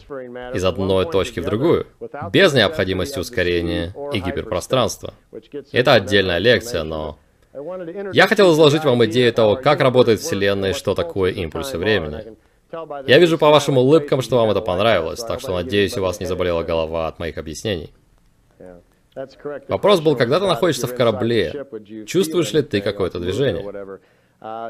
из 0.54 0.64
одной 0.64 1.10
точки 1.10 1.40
в 1.40 1.44
другую, 1.44 1.86
без 2.32 2.52
необходимости 2.54 3.18
ускорения 3.18 3.94
и 4.12 4.20
гиперпространства. 4.20 5.14
Это 5.72 5.94
отдельная 5.94 6.38
лекция, 6.38 6.84
но 6.84 7.18
я 8.12 8.26
хотел 8.26 8.52
изложить 8.52 8.84
вам 8.84 9.04
идею 9.04 9.32
того, 9.32 9.56
как 9.56 9.80
работает 9.80 10.20
Вселенная 10.20 10.70
и 10.70 10.74
что 10.74 10.94
такое 10.94 11.32
импульсы 11.32 11.76
времени. 11.76 12.36
Я 13.06 13.18
вижу 13.18 13.36
по 13.36 13.50
вашим 13.50 13.76
улыбкам, 13.76 14.22
что 14.22 14.36
вам 14.36 14.50
это 14.50 14.62
понравилось, 14.62 15.20
так 15.20 15.40
что 15.40 15.54
надеюсь, 15.54 15.96
у 15.98 16.02
вас 16.02 16.20
не 16.20 16.26
заболела 16.26 16.62
голова 16.62 17.08
от 17.08 17.18
моих 17.18 17.36
объяснений. 17.36 17.92
Вопрос 19.68 20.00
был, 20.00 20.16
когда 20.16 20.40
ты 20.40 20.46
находишься 20.46 20.86
в 20.86 20.94
корабле, 20.94 21.66
чувствуешь 22.06 22.52
ли 22.52 22.62
ты 22.62 22.80
какое-то 22.80 23.20
движение? 23.20 24.00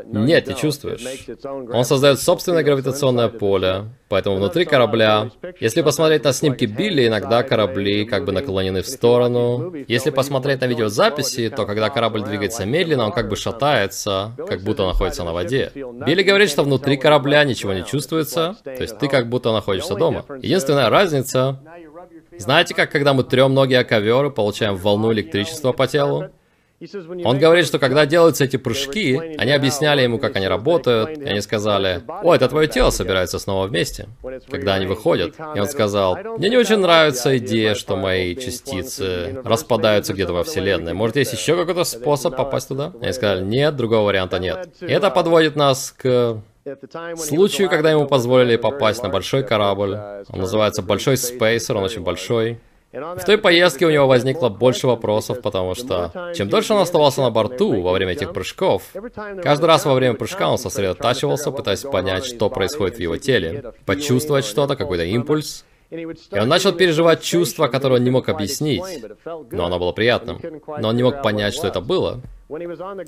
Нет, 0.05 0.47
не 0.47 0.55
чувствуешь. 0.55 1.03
Он 1.73 1.85
создает 1.85 2.21
собственное 2.21 2.63
гравитационное 2.63 3.29
поле, 3.29 3.85
поэтому 4.09 4.37
внутри 4.37 4.67
корабля, 4.67 5.31
если 5.61 5.81
посмотреть 5.83 6.25
на 6.25 6.33
снимки 6.33 6.67
Билли, 6.67 7.07
иногда 7.07 7.43
корабли 7.43 8.05
как 8.05 8.25
бы 8.25 8.33
наклонены 8.33 8.83
в 8.83 8.87
сторону. 8.87 9.73
Если 9.89 10.11
посмотреть 10.11 10.61
на 10.61 10.67
видеозаписи, 10.67 11.49
то 11.49 11.65
когда 11.65 11.89
корабль 11.89 12.23
двигается 12.23 12.67
медленно, 12.67 13.07
он 13.07 13.13
как 13.13 13.29
бы 13.29 13.37
шатается, 13.37 14.33
как 14.47 14.61
будто 14.61 14.87
находится 14.87 15.25
на 15.25 15.33
воде. 15.33 15.73
Билли 15.75 16.23
говорит, 16.23 16.51
что 16.51 16.65
внутри 16.65 16.97
корабля 16.99 17.45
ничего 17.45 17.73
не 17.73 17.85
чувствуется, 17.85 18.57
то 18.65 18.83
есть 18.83 18.99
ты 18.99 19.09
как 19.09 19.29
будто 19.29 19.53
находишься 19.53 19.95
дома. 19.95 20.25
Единственная 20.43 20.91
разница... 20.91 21.61
Знаете, 22.39 22.75
как 22.75 22.91
когда 22.91 23.15
мы 23.15 23.25
трем 23.25 23.55
ноги 23.55 23.75
о 23.75 23.85
ковер 23.85 24.27
и 24.27 24.31
получаем 24.31 24.77
волну 24.77 25.13
электричества 25.13 25.73
по 25.73 25.87
телу? 25.87 26.31
Он 27.25 27.39
говорит, 27.39 27.67
что 27.67 27.79
когда 27.79 28.07
делаются 28.07 28.45
эти 28.45 28.57
прыжки, 28.57 29.17
они 29.39 29.53
объясняли 29.53 30.03
ему, 30.03 30.19
как 30.19 30.37
они 30.37 30.49
работают, 30.49 31.19
и 31.19 31.25
они 31.25 31.41
сказали, 31.41 32.03
«О, 32.09 32.35
это 32.35 32.49
твое 32.49 32.69
тело 32.69 32.91
собирается 32.91 33.39
снова 33.39 33.67
вместе», 33.67 34.09
когда 34.51 34.75
они 34.75 34.87
выходят. 34.87 35.35
И 35.55 35.61
он 35.61 35.67
сказал, 35.67 36.19
«Мне 36.39 36.49
не 36.49 36.57
очень 36.57 36.79
нравится 36.79 37.37
идея, 37.39 37.75
что 37.75 37.97
мои 37.97 38.35
частицы 38.35 39.41
распадаются 39.45 40.13
где-то 40.13 40.33
во 40.33 40.45
Вселенной. 40.45 40.93
Может, 40.93 41.17
есть 41.17 41.33
еще 41.33 41.57
какой-то 41.57 41.85
способ 41.85 42.37
попасть 42.37 42.69
туда?» 42.69 42.93
И 43.01 43.05
они 43.05 43.13
сказали, 43.13 43.45
«Нет, 43.45 43.77
другого 43.77 44.07
варианта 44.07 44.39
нет». 44.39 44.69
И 44.81 44.87
это 44.93 45.11
подводит 45.11 45.57
нас 45.57 45.95
к 45.97 46.43
случаю, 47.17 47.69
когда 47.69 47.91
ему 47.91 48.07
позволили 48.07 48.57
попасть 48.57 49.03
на 49.03 49.09
большой 49.09 49.43
корабль. 49.43 49.99
Он 50.29 50.41
называется 50.41 50.83
Большой 50.83 51.17
Спейсер, 51.17 51.77
он 51.77 51.85
очень 51.85 52.03
большой. 52.03 52.59
В 52.93 53.25
той 53.25 53.39
поездке 53.39 53.87
у 53.87 53.91
него 53.91 54.07
возникло 54.07 54.51
больше 54.51 54.87
вопросов, 54.87 55.41
потому 55.41 55.75
что 55.75 56.33
чем 56.37 56.49
дольше 56.51 56.75
он 56.75 56.83
оставался 56.83 57.23
на 57.23 57.31
борту 57.31 57.81
во 57.81 57.93
время 57.93 58.13
этих 58.13 58.33
прыжков, 58.33 58.83
каждый 59.43 59.65
раз 59.65 59.87
во 59.87 59.95
время 59.95 60.15
прыжка 60.15 60.51
он 60.51 60.59
сосредотачивался, 60.59 61.51
пытаясь 61.53 61.83
понять, 61.83 62.27
что 62.27 62.51
происходит 62.51 62.97
в 62.97 63.01
его 63.01 63.17
теле, 63.17 63.73
почувствовать 63.87 64.45
что-то, 64.45 64.77
какой-то 64.77 65.05
импульс. 65.05 65.65
И 65.91 66.39
он 66.39 66.49
начал 66.49 66.73
переживать 66.73 67.23
чувство, 67.23 67.69
которое 67.69 67.97
он 67.97 68.05
не 68.05 68.11
мог 68.11 68.29
объяснить, 68.31 68.83
но 69.51 69.67
оно 69.67 69.79
было 69.79 69.93
приятным. 69.93 70.41
Но 70.79 70.89
он 70.89 70.97
не 70.97 71.03
мог 71.03 71.23
понять, 71.23 71.55
что 71.55 71.69
это 71.69 71.83
было. 71.83 72.21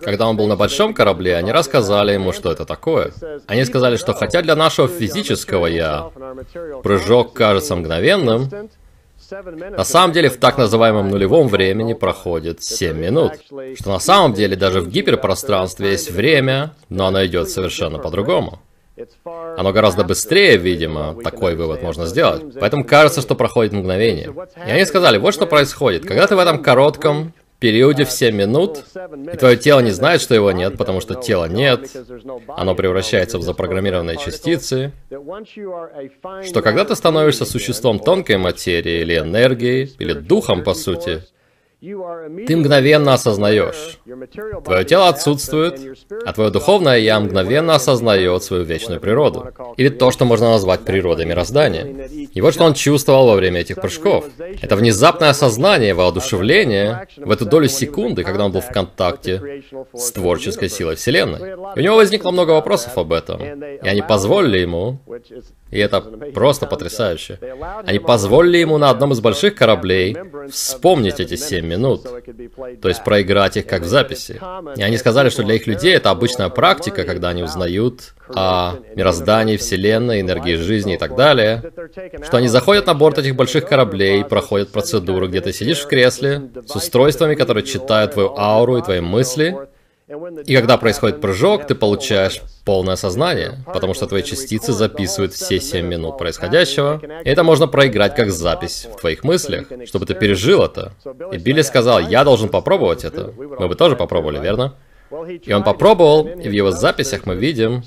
Когда 0.00 0.28
он 0.28 0.36
был 0.36 0.46
на 0.46 0.56
большом 0.56 0.92
корабле, 0.92 1.36
они 1.36 1.50
рассказали 1.50 2.12
ему, 2.12 2.32
что 2.32 2.52
это 2.52 2.66
такое. 2.66 3.12
Они 3.46 3.64
сказали, 3.64 3.96
что 3.96 4.12
хотя 4.12 4.42
для 4.42 4.54
нашего 4.54 4.88
физического 4.88 5.66
«я» 5.66 6.10
прыжок 6.82 7.32
кажется 7.32 7.74
мгновенным, 7.74 8.50
на 9.30 9.84
самом 9.84 10.12
деле 10.12 10.28
в 10.28 10.38
так 10.38 10.58
называемом 10.58 11.08
нулевом 11.08 11.48
времени 11.48 11.94
проходит 11.94 12.62
7 12.62 12.96
минут. 12.96 13.32
Что 13.78 13.90
на 13.90 13.98
самом 13.98 14.34
деле 14.34 14.56
даже 14.56 14.80
в 14.80 14.88
гиперпространстве 14.88 15.92
есть 15.92 16.10
время, 16.10 16.74
но 16.88 17.06
оно 17.06 17.24
идет 17.24 17.50
совершенно 17.50 17.98
по-другому. 17.98 18.60
Оно 19.56 19.72
гораздо 19.72 20.04
быстрее, 20.04 20.56
видимо, 20.56 21.16
такой 21.22 21.56
вывод 21.56 21.82
можно 21.82 22.06
сделать. 22.06 22.42
Поэтому 22.60 22.84
кажется, 22.84 23.20
что 23.22 23.34
проходит 23.34 23.72
мгновение. 23.72 24.32
И 24.66 24.70
они 24.70 24.84
сказали, 24.84 25.18
вот 25.18 25.34
что 25.34 25.46
происходит. 25.46 26.06
Когда 26.06 26.26
ты 26.26 26.36
в 26.36 26.38
этом 26.38 26.62
коротком, 26.62 27.32
периоде 27.64 28.04
в 28.04 28.10
7 28.10 28.36
минут, 28.36 28.84
и 29.32 29.36
твое 29.38 29.56
тело 29.56 29.80
не 29.80 29.90
знает, 29.90 30.20
что 30.20 30.34
его 30.34 30.52
нет, 30.52 30.76
потому 30.76 31.00
что 31.00 31.14
тела 31.14 31.46
нет, 31.46 31.90
оно 32.46 32.74
превращается 32.74 33.38
в 33.38 33.42
запрограммированные 33.42 34.18
частицы, 34.18 34.92
что 35.08 36.60
когда 36.60 36.84
ты 36.84 36.94
становишься 36.94 37.46
существом 37.46 38.00
тонкой 38.00 38.36
материи 38.36 39.00
или 39.00 39.18
энергией, 39.18 39.90
или 39.98 40.12
духом, 40.12 40.62
по 40.62 40.74
сути, 40.74 41.22
ты 42.46 42.56
мгновенно 42.56 43.14
осознаешь. 43.14 43.98
Твое 44.64 44.84
тело 44.84 45.08
отсутствует, 45.08 45.80
а 46.24 46.32
твое 46.32 46.50
духовное 46.50 46.98
«я» 46.98 47.20
мгновенно 47.20 47.74
осознает 47.74 48.42
свою 48.42 48.64
вечную 48.64 49.00
природу. 49.00 49.48
Или 49.76 49.88
то, 49.88 50.10
что 50.10 50.24
можно 50.24 50.50
назвать 50.50 50.80
природой 50.80 51.26
мироздания. 51.26 52.08
И 52.08 52.40
вот 52.40 52.54
что 52.54 52.64
он 52.64 52.74
чувствовал 52.74 53.26
во 53.26 53.34
время 53.34 53.60
этих 53.60 53.76
прыжков. 53.76 54.24
Это 54.38 54.76
внезапное 54.76 55.30
осознание, 55.30 55.94
воодушевление 55.94 57.06
в 57.16 57.30
эту 57.30 57.44
долю 57.44 57.68
секунды, 57.68 58.24
когда 58.24 58.46
он 58.46 58.52
был 58.52 58.60
в 58.60 58.68
контакте 58.68 59.62
с 59.92 60.12
творческой 60.12 60.68
силой 60.68 60.96
Вселенной. 60.96 61.54
у 61.54 61.80
него 61.80 61.96
возникло 61.96 62.30
много 62.30 62.52
вопросов 62.52 62.96
об 62.96 63.12
этом. 63.12 63.42
И 63.42 63.88
они 63.88 64.02
позволили 64.02 64.58
ему 64.58 65.00
и 65.74 65.78
это 65.78 66.00
просто 66.00 66.66
потрясающе. 66.66 67.38
Они 67.84 67.98
позволили 67.98 68.58
ему 68.58 68.78
на 68.78 68.90
одном 68.90 69.12
из 69.12 69.20
больших 69.20 69.56
кораблей 69.56 70.16
вспомнить 70.48 71.18
эти 71.18 71.34
семь 71.34 71.66
минут. 71.76 72.02
То 72.80 72.88
есть 72.88 73.04
проиграть 73.04 73.56
их 73.56 73.66
как 73.66 73.82
в 73.82 73.86
записи. 73.86 74.40
И 74.76 74.82
они 74.82 74.96
сказали, 74.98 75.28
что 75.28 75.42
для 75.42 75.54
их 75.54 75.66
людей 75.66 75.94
это 75.94 76.10
обычная 76.10 76.48
практика, 76.48 77.04
когда 77.04 77.30
они 77.30 77.42
узнают 77.42 78.14
о 78.28 78.74
мироздании, 78.94 79.56
Вселенной, 79.56 80.20
энергии 80.20 80.56
жизни 80.56 80.94
и 80.94 80.98
так 80.98 81.16
далее, 81.16 81.62
что 82.24 82.36
они 82.38 82.48
заходят 82.48 82.86
на 82.86 82.94
борт 82.94 83.18
этих 83.18 83.36
больших 83.36 83.66
кораблей, 83.66 84.24
проходят 84.24 84.72
процедуру, 84.72 85.28
где 85.28 85.40
ты 85.40 85.52
сидишь 85.52 85.80
в 85.80 85.88
кресле 85.88 86.50
с 86.66 86.76
устройствами, 86.76 87.34
которые 87.34 87.64
читают 87.64 88.12
твою 88.14 88.34
ауру 88.36 88.78
и 88.78 88.82
твои 88.82 89.00
мысли, 89.00 89.56
и 90.06 90.54
когда 90.54 90.76
происходит 90.76 91.22
прыжок, 91.22 91.66
ты 91.66 91.74
получаешь 91.74 92.42
полное 92.66 92.96
сознание, 92.96 93.64
потому 93.64 93.94
что 93.94 94.06
твои 94.06 94.22
частицы 94.22 94.72
записывают 94.72 95.32
все 95.32 95.58
7 95.58 95.86
минут 95.86 96.18
происходящего, 96.18 97.00
и 97.24 97.28
это 97.28 97.42
можно 97.42 97.66
проиграть 97.66 98.14
как 98.14 98.30
запись 98.30 98.86
в 98.92 99.00
твоих 99.00 99.24
мыслях, 99.24 99.66
чтобы 99.86 100.04
ты 100.04 100.14
пережил 100.14 100.62
это. 100.62 100.92
И 101.32 101.38
Билли 101.38 101.62
сказал, 101.62 102.00
я 102.00 102.22
должен 102.24 102.50
попробовать 102.50 103.04
это. 103.04 103.32
Мы 103.36 103.68
бы 103.68 103.74
тоже 103.76 103.96
попробовали, 103.96 104.40
верно? 104.40 104.74
И 105.42 105.52
он 105.52 105.62
попробовал, 105.62 106.26
и 106.26 106.48
в 106.48 106.52
его 106.52 106.70
записях 106.70 107.24
мы 107.24 107.36
видим 107.36 107.82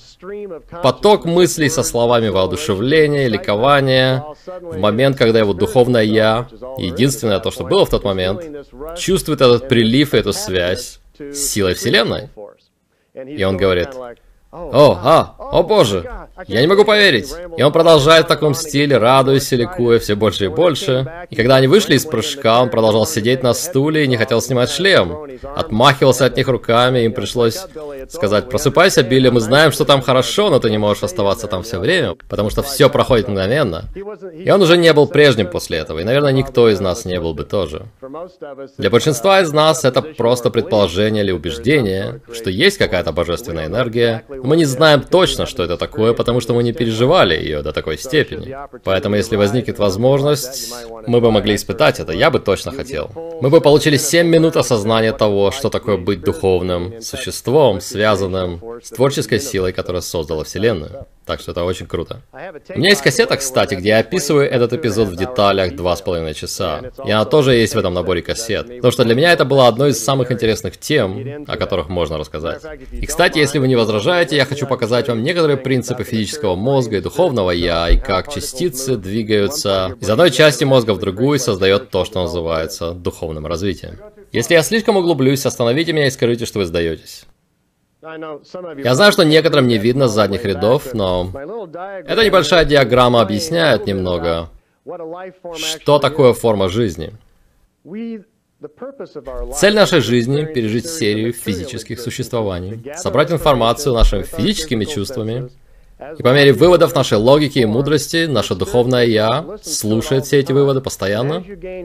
поток 0.82 1.26
мыслей 1.26 1.70
со 1.70 1.84
словами 1.84 2.30
воодушевления, 2.30 3.28
ликования, 3.28 4.24
в 4.62 4.78
момент, 4.78 5.18
когда 5.18 5.40
его 5.40 5.54
духовное 5.54 6.04
«я», 6.04 6.48
единственное 6.78 7.40
то, 7.40 7.52
что 7.52 7.64
было 7.66 7.86
в 7.86 7.90
тот 7.90 8.04
момент, 8.04 8.42
чувствует 8.98 9.42
этот 9.42 9.68
прилив 9.68 10.14
и 10.14 10.18
эту 10.18 10.32
связь 10.32 11.00
силой 11.34 11.74
Вселенной. 11.74 12.30
И 13.14 13.44
он 13.44 13.58
говорит, 13.58 13.90
«О, 14.52 14.98
а, 15.04 15.36
о 15.38 15.64
боже, 15.64 16.10
я 16.48 16.62
не 16.62 16.68
могу 16.68 16.86
поверить!» 16.86 17.34
И 17.58 17.64
он 17.64 17.74
продолжает 17.74 18.26
в 18.26 18.28
таком 18.30 18.54
стиле, 18.54 18.98
радуясь 18.98 19.52
и 19.52 19.58
ликуя 19.58 20.00
все 20.00 20.16
больше 20.16 20.46
и 20.46 20.48
больше. 20.48 21.26
И 21.30 21.36
когда 21.36 21.58
они 21.58 21.68
вышли 21.68 21.96
из 21.96 22.06
прыжка, 22.06 22.62
он 22.62 22.70
продолжал 22.70 23.06
сидеть 23.06 23.44
на 23.44 23.54
стуле 23.54 24.06
и 24.06 24.08
не 24.08 24.16
хотел 24.16 24.42
снимать 24.42 24.70
шлем. 24.70 25.28
Отмахивался 25.56 26.26
от 26.26 26.38
них 26.38 26.48
руками, 26.48 27.00
им 27.00 27.14
пришлось 27.14 27.66
сказать, 28.10 28.50
«Просыпайся, 28.50 29.04
Билли, 29.04 29.30
мы 29.30 29.42
знаем, 29.42 29.72
что 29.72 29.84
там 29.84 30.02
хорошо, 30.02 30.50
но 30.50 30.60
ты 30.60 30.70
не 30.70 30.78
можешь 30.78 31.04
оставаться 31.04 31.48
там 31.48 31.64
все 31.64 31.80
время, 31.80 32.16
потому 32.30 32.50
что 32.50 32.64
все 32.64 32.90
проходит 32.90 33.28
мгновенно». 33.28 33.86
И 34.34 34.50
он 34.50 34.62
уже 34.62 34.78
не 34.78 34.94
был 34.94 35.08
прежним 35.08 35.48
после 35.48 35.80
этого, 35.80 36.00
и, 36.00 36.04
наверное, 36.04 36.32
никто 36.32 36.70
из 36.70 36.80
нас 36.80 37.06
не 37.06 37.20
был 37.20 37.34
бы 37.34 37.44
тоже. 37.44 37.84
Для 38.78 38.90
большинства 38.90 39.42
из 39.42 39.52
нас 39.52 39.84
это 39.84 40.02
просто 40.02 40.50
предположение 40.50 41.24
или 41.24 41.32
убеждение, 41.32 42.22
что 42.32 42.50
есть 42.50 42.78
какая-то 42.78 43.12
божественная 43.12 43.66
энергия, 43.66 44.24
мы 44.44 44.58
не 44.58 44.66
знаем 44.66 45.02
точно, 45.02 45.46
что 45.46 45.64
это 45.64 45.78
такое, 45.78 46.14
потому 46.14 46.42
что 46.42 46.54
мы 46.54 46.64
не 46.64 46.74
переживали 46.74 47.36
ее 47.36 47.62
до 47.62 47.74
такой 47.74 47.98
степени. 47.98 48.56
Поэтому, 48.84 49.16
если 49.16 49.36
возникнет 49.36 49.80
возможность, 49.80 50.74
мы 51.08 51.22
бы 51.22 51.32
могли 51.32 51.56
испытать 51.56 52.00
это. 52.00 52.14
Я 52.14 52.30
бы 52.30 52.40
точно 52.40 52.72
хотел. 52.72 53.12
Мы 53.42 53.50
бы 53.50 53.62
получили 53.62 53.98
7 53.98 54.28
минут 54.28 54.58
осознания 54.58 55.14
того, 55.14 55.52
что 55.52 55.70
такое 55.70 55.98
быть 55.98 56.22
духовным 56.22 57.02
существом, 57.02 57.82
связанным 57.82 58.62
с 58.84 58.90
творческой 58.90 59.40
силой, 59.40 59.74
которая 59.74 60.02
создала 60.02 60.44
Вселенную. 60.44 61.06
Так 61.28 61.42
что 61.42 61.52
это 61.52 61.66
очень 61.66 61.88
круто. 61.88 62.22
У 62.74 62.80
меня 62.80 62.90
есть 62.90 63.02
кассета, 63.02 63.36
кстати, 63.36 63.76
где 63.76 63.90
я 63.90 64.00
описываю 64.00 64.50
этот 64.50 64.72
эпизод 64.72 65.10
в 65.10 65.18
деталях 65.18 65.76
два 65.76 65.96
с 65.98 66.02
половиной 66.02 66.34
часа. 66.34 66.92
И 67.06 67.12
она 67.12 67.26
тоже 67.26 67.54
есть 67.54 67.76
в 67.76 67.78
этом 67.78 67.94
наборе 67.94 68.22
кассет. 68.22 68.68
Потому 68.68 68.92
что 68.92 69.04
для 69.04 69.14
меня 69.14 69.34
это 69.34 69.44
было 69.44 69.68
одной 69.68 69.90
из 69.90 70.02
самых 70.02 70.32
интересных 70.32 70.78
тем, 70.78 71.44
о 71.46 71.58
которых 71.58 71.90
можно 71.90 72.18
рассказать. 72.18 72.62
И, 72.94 73.06
кстати, 73.06 73.40
если 73.40 73.60
вы 73.60 73.68
не 73.68 73.76
возражаете, 73.76 74.38
я 74.38 74.46
хочу 74.46 74.66
показать 74.68 75.10
вам 75.10 75.22
некоторые 75.22 75.58
принципы 75.58 76.06
физического 76.06 76.56
мозга 76.56 76.98
и 76.98 77.02
духовного 77.02 77.52
я, 77.52 77.90
и 77.90 78.00
как 78.00 78.34
частицы 78.34 78.96
двигаются 78.96 79.98
из 80.00 80.10
одной 80.10 80.32
части 80.32 80.64
мозга 80.64 80.94
в 80.94 81.00
другую 81.00 81.36
и 81.36 81.40
создает 81.40 81.90
то, 81.90 82.06
что 82.06 82.22
называется 82.22 82.92
духовным 82.92 83.46
развитием. 83.46 83.98
Если 84.32 84.54
я 84.54 84.64
слишком 84.64 84.96
углублюсь, 84.96 85.46
остановите 85.46 85.92
меня 85.92 86.08
и 86.08 86.12
скажите, 86.12 86.46
что 86.46 86.60
вы 86.60 86.66
сдаетесь. 86.66 87.26
Я 88.84 88.96
знаю, 88.96 89.12
что 89.12 89.24
некоторым 89.24 89.68
не 89.68 89.78
видно 89.78 90.08
с 90.08 90.14
задних 90.14 90.46
рядов, 90.46 90.94
но 90.94 91.32
эта 92.06 92.24
небольшая 92.24 92.64
диаграмма 92.66 93.22
объясняет 93.22 93.86
немного, 93.86 94.50
что 95.56 96.00
такое 96.00 96.34
форма 96.34 96.70
жизни. 96.70 97.14
Цель 99.56 99.76
нашей 99.76 100.00
жизни– 100.02 100.46
пережить 100.54 100.88
серию 100.88 101.32
физических 101.34 102.00
существований, 102.00 102.82
собрать 102.96 103.32
информацию 103.32 103.94
нашими 103.94 104.24
физическими 104.24 104.86
чувствами, 104.86 105.50
и 106.18 106.22
по 106.22 106.30
мере 106.30 106.54
выводов 106.54 106.94
нашей 106.94 107.18
логики 107.18 107.60
и 107.60 107.66
мудрости, 107.66 108.28
наше 108.28 108.54
духовное 108.54 109.06
«я» 109.06 109.46
слушает 109.64 110.26
все 110.26 110.40
эти 110.40 110.52
выводы 110.52 110.80
постоянно. 110.80 111.44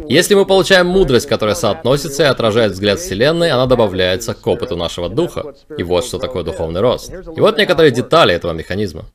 Если 0.08 0.34
мы 0.34 0.44
получаем 0.44 0.86
мудрость, 0.86 1.26
которая 1.26 1.54
соотносится 1.54 2.24
и 2.24 2.26
отражает 2.26 2.72
взгляд 2.72 2.98
Вселенной, 2.98 3.50
она 3.50 3.66
добавляется 3.66 4.34
к 4.34 4.46
опыту 4.46 4.76
нашего 4.76 5.08
духа. 5.08 5.54
И 5.78 5.82
вот 5.82 6.04
что 6.04 6.18
такое 6.18 6.42
духовный 6.42 6.80
рост. 6.80 7.10
И 7.36 7.40
вот 7.40 7.56
некоторые 7.56 7.90
детали 7.90 8.34
этого 8.34 8.52
механизма. 8.52 9.06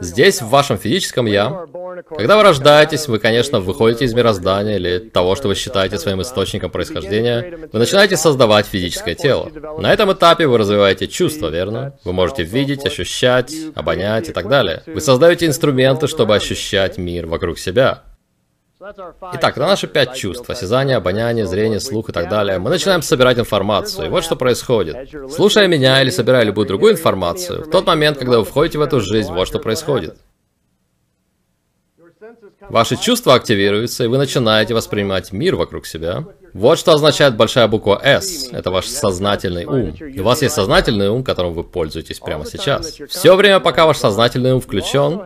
Здесь, 0.00 0.40
в 0.42 0.48
вашем 0.48 0.78
физическом 0.78 1.26
«я», 1.26 1.66
когда 2.16 2.36
вы 2.36 2.42
рождаетесь, 2.42 3.08
вы, 3.08 3.18
конечно, 3.18 3.60
выходите 3.60 4.04
из 4.04 4.14
мироздания 4.14 4.76
или 4.76 4.98
того, 4.98 5.34
что 5.36 5.48
вы 5.48 5.54
считаете 5.54 5.98
своим 5.98 6.22
источником 6.22 6.70
происхождения, 6.70 7.68
вы 7.72 7.78
начинаете 7.78 8.16
создавать 8.16 8.66
физическое 8.66 9.14
тело. 9.14 9.50
На 9.78 9.92
этом 9.92 10.12
этапе 10.12 10.46
вы 10.46 10.58
развиваете 10.58 11.06
чувства, 11.06 11.48
верно? 11.48 11.98
Вы 12.04 12.12
можете 12.12 12.42
видеть, 12.42 12.86
ощущать, 12.86 13.52
обонять 13.74 14.28
и 14.28 14.32
так 14.32 14.48
далее. 14.48 14.82
Вы 14.86 15.00
создаете 15.00 15.46
инструменты, 15.46 16.06
чтобы 16.06 16.34
ощущать 16.34 16.98
мир 16.98 17.26
вокруг 17.26 17.58
себя. 17.58 18.02
Итак, 19.34 19.58
на 19.58 19.66
наши 19.66 19.86
пять 19.86 20.14
чувств– 20.14 20.48
осязание, 20.48 20.96
обоняние, 20.96 21.46
зрение, 21.46 21.80
слух 21.80 22.08
и 22.08 22.12
так 22.12 22.30
далее– 22.30 22.58
мы 22.60 22.70
начинаем 22.70 23.02
собирать 23.02 23.38
информацию. 23.38 24.06
И 24.06 24.08
вот 24.08 24.24
что 24.24 24.36
происходит. 24.36 25.10
Слушая 25.30 25.66
меня 25.66 26.00
или 26.00 26.08
собирая 26.08 26.44
любую 26.44 26.66
другую 26.66 26.94
информацию, 26.94 27.64
в 27.64 27.70
тот 27.70 27.86
момент, 27.86 28.16
когда 28.16 28.38
вы 28.38 28.44
входите 28.46 28.78
в 28.78 28.82
эту 28.82 29.00
жизнь, 29.00 29.30
вот 29.32 29.46
что 29.46 29.58
происходит. 29.58 30.16
Ваши 32.70 32.96
чувства 32.96 33.34
активируются, 33.34 34.04
и 34.04 34.06
вы 34.06 34.16
начинаете 34.16 34.74
воспринимать 34.74 35.32
мир 35.32 35.56
вокруг 35.56 35.86
себя. 35.86 36.24
Вот 36.54 36.78
что 36.78 36.92
означает 36.92 37.36
большая 37.36 37.66
буква 37.66 38.00
«С». 38.02 38.48
Это 38.52 38.70
ваш 38.70 38.86
сознательный 38.86 39.64
ум. 39.64 39.90
И 39.90 40.20
у 40.20 40.24
вас 40.24 40.42
есть 40.42 40.54
сознательный 40.54 41.08
ум, 41.08 41.24
которым 41.24 41.52
вы 41.52 41.64
пользуетесь 41.64 42.20
прямо 42.20 42.46
сейчас. 42.46 42.98
Все 43.08 43.34
время, 43.34 43.60
пока 43.60 43.86
ваш 43.86 43.98
сознательный 43.98 44.52
ум 44.52 44.60
включен, 44.60 45.20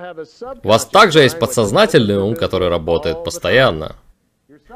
у 0.62 0.68
вас 0.68 0.86
также 0.86 1.20
есть 1.20 1.38
подсознательный 1.38 2.16
ум, 2.16 2.34
который 2.34 2.68
работает 2.68 3.24
постоянно. 3.24 3.96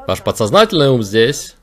Ваш 0.07 0.21
подсознательный 0.21 0.89
ум 0.89 1.01
здесь. 1.01 1.55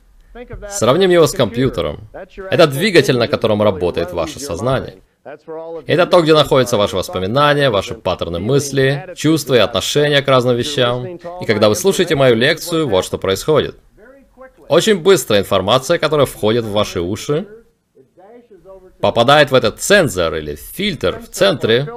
Сравним 0.69 1.09
его 1.09 1.25
с 1.25 1.31
компьютером. 1.31 2.09
Это 2.51 2.67
двигатель, 2.67 3.17
на 3.17 3.27
котором 3.27 3.61
работает 3.63 4.11
ваше 4.11 4.39
сознание. 4.39 4.97
Это 5.87 6.05
то, 6.05 6.21
где 6.21 6.33
находятся 6.33 6.77
ваши 6.77 6.95
воспоминания, 6.95 7.69
ваши 7.69 7.95
паттерны 7.95 8.39
мысли, 8.39 9.09
чувства 9.15 9.55
и 9.55 9.59
отношения 9.59 10.21
к 10.21 10.27
разным 10.27 10.55
вещам. 10.55 11.17
И 11.41 11.45
когда 11.45 11.67
вы 11.67 11.75
слушаете 11.75 12.15
мою 12.15 12.35
лекцию, 12.35 12.87
вот 12.87 13.03
что 13.03 13.17
происходит. 13.17 13.75
Очень 14.69 14.99
быстро 14.99 15.37
информация, 15.37 15.97
которая 15.97 16.25
входит 16.25 16.63
в 16.63 16.71
ваши 16.71 17.01
уши, 17.01 17.45
попадает 19.01 19.51
в 19.51 19.55
этот 19.55 19.81
цензор 19.81 20.35
или 20.35 20.55
фильтр 20.55 21.19
в 21.19 21.29
центре. 21.29 21.87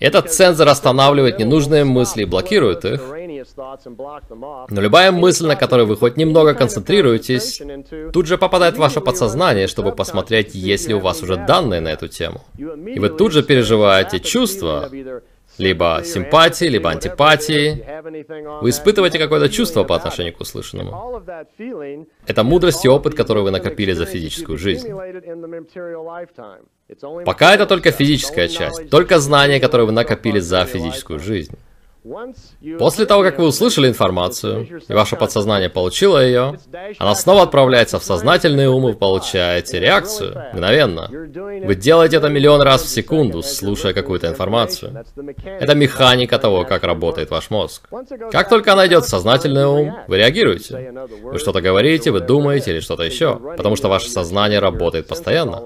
Этот 0.00 0.32
цензор 0.32 0.68
останавливает 0.68 1.38
ненужные 1.38 1.84
мысли 1.84 2.22
и 2.22 2.24
блокирует 2.24 2.84
их. 2.84 3.02
Но 4.70 4.80
любая 4.80 5.12
мысль, 5.12 5.46
на 5.46 5.56
которой 5.56 5.86
вы 5.86 5.96
хоть 5.96 6.16
немного 6.16 6.54
концентрируетесь, 6.54 7.62
тут 8.12 8.26
же 8.26 8.38
попадает 8.38 8.76
в 8.76 8.78
ваше 8.78 9.00
подсознание, 9.00 9.66
чтобы 9.66 9.92
посмотреть, 9.92 10.54
есть 10.54 10.88
ли 10.88 10.94
у 10.94 11.00
вас 11.00 11.22
уже 11.22 11.36
данные 11.36 11.80
на 11.80 11.88
эту 11.88 12.08
тему. 12.08 12.42
И 12.58 12.98
вы 12.98 13.08
тут 13.08 13.32
же 13.32 13.42
переживаете 13.42 14.20
чувства, 14.20 14.90
либо 15.58 16.02
симпатии, 16.04 16.66
либо 16.66 16.90
антипатии. 16.90 17.84
Вы 18.62 18.70
испытываете 18.70 19.18
какое-то 19.18 19.48
чувство 19.48 19.84
по 19.84 19.96
отношению 19.96 20.34
к 20.34 20.40
услышанному. 20.40 21.22
Это 22.26 22.44
мудрость 22.44 22.84
и 22.84 22.88
опыт, 22.88 23.14
который 23.14 23.42
вы 23.42 23.50
накопили 23.50 23.92
за 23.92 24.04
физическую 24.04 24.58
жизнь. 24.58 24.88
Пока 27.24 27.54
это 27.54 27.66
только 27.66 27.90
физическая 27.90 28.48
часть, 28.48 28.90
только 28.90 29.18
знания, 29.18 29.60
которые 29.60 29.86
вы 29.86 29.92
накопили 29.92 30.40
за 30.40 30.64
физическую 30.64 31.18
жизнь. 31.18 31.56
После 32.78 33.06
того, 33.06 33.22
как 33.22 33.38
вы 33.38 33.46
услышали 33.46 33.88
информацию, 33.88 34.82
и 34.88 34.92
ваше 34.92 35.16
подсознание 35.16 35.68
получило 35.68 36.24
ее, 36.24 36.58
она 36.98 37.14
снова 37.14 37.42
отправляется 37.42 37.98
в 37.98 38.04
сознательный 38.04 38.66
ум, 38.68 38.88
и 38.88 38.92
вы 38.92 38.98
получаете 38.98 39.80
реакцию 39.80 40.36
мгновенно. 40.52 41.08
Вы 41.10 41.74
делаете 41.74 42.16
это 42.16 42.28
миллион 42.28 42.62
раз 42.62 42.82
в 42.82 42.88
секунду, 42.88 43.42
слушая 43.42 43.92
какую-то 43.92 44.28
информацию. 44.28 45.04
Это 45.44 45.74
механика 45.74 46.38
того, 46.38 46.64
как 46.64 46.84
работает 46.84 47.30
ваш 47.30 47.50
мозг. 47.50 47.88
Как 48.30 48.48
только 48.48 48.72
она 48.72 48.86
идет 48.86 49.04
в 49.04 49.08
сознательный 49.08 49.66
ум, 49.66 49.96
вы 50.06 50.18
реагируете. 50.18 50.92
Вы 51.22 51.38
что-то 51.38 51.60
говорите, 51.60 52.10
вы 52.10 52.20
думаете 52.20 52.72
или 52.72 52.80
что-то 52.80 53.02
еще, 53.02 53.36
потому 53.56 53.76
что 53.76 53.88
ваше 53.88 54.10
сознание 54.10 54.60
работает 54.60 55.06
постоянно. 55.08 55.62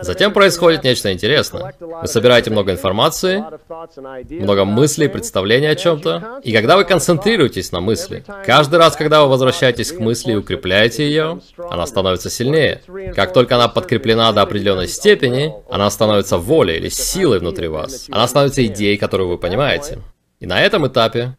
Затем 0.00 0.32
происходит 0.32 0.82
нечто 0.84 1.12
интересное. 1.12 1.74
Вы 1.78 2.06
собираете 2.06 2.50
много 2.50 2.72
информации, 2.72 3.44
много 4.30 4.64
мыслей, 4.64 5.08
представлений 5.08 5.66
о 5.66 5.74
чем-то, 5.74 6.40
и 6.42 6.52
когда 6.52 6.76
вы 6.76 6.84
концентрируетесь 6.84 7.70
на 7.70 7.80
мысли, 7.80 8.24
каждый 8.46 8.78
раз, 8.78 8.96
когда 8.96 9.22
вы 9.22 9.28
возвращаетесь 9.28 9.92
к 9.92 9.98
мысли 9.98 10.32
и 10.32 10.36
укрепляете 10.36 11.06
ее, 11.06 11.40
она 11.70 11.86
становится 11.86 12.30
сильнее. 12.30 12.80
Как 13.14 13.34
только 13.34 13.56
она 13.56 13.68
подкреплена 13.68 14.32
до 14.32 14.42
определенной 14.42 14.88
степени, 14.88 15.52
она 15.68 15.90
становится 15.90 16.38
волей 16.38 16.76
или 16.76 16.88
силой 16.88 17.38
внутри 17.38 17.68
вас. 17.68 18.06
Она 18.10 18.26
становится 18.26 18.64
идеей, 18.64 18.96
которую 18.96 19.28
вы 19.28 19.38
понимаете. 19.38 19.98
И 20.40 20.46
на 20.46 20.60
этом 20.60 20.86
этапе 20.86 21.36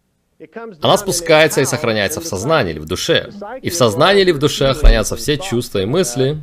она 0.82 0.97
спускается 0.97 1.62
и 1.62 1.65
сохраняется 1.65 2.21
в 2.21 2.26
сознании 2.26 2.73
или 2.73 2.80
в 2.80 2.86
душе. 2.86 3.32
И 3.62 3.69
в 3.69 3.76
сознании 3.76 4.21
или 4.21 4.32
в 4.32 4.38
душе 4.38 4.73
хранятся 4.73 5.15
все 5.15 5.38
чувства 5.38 5.80
и 5.80 5.86
мысли, 5.86 6.38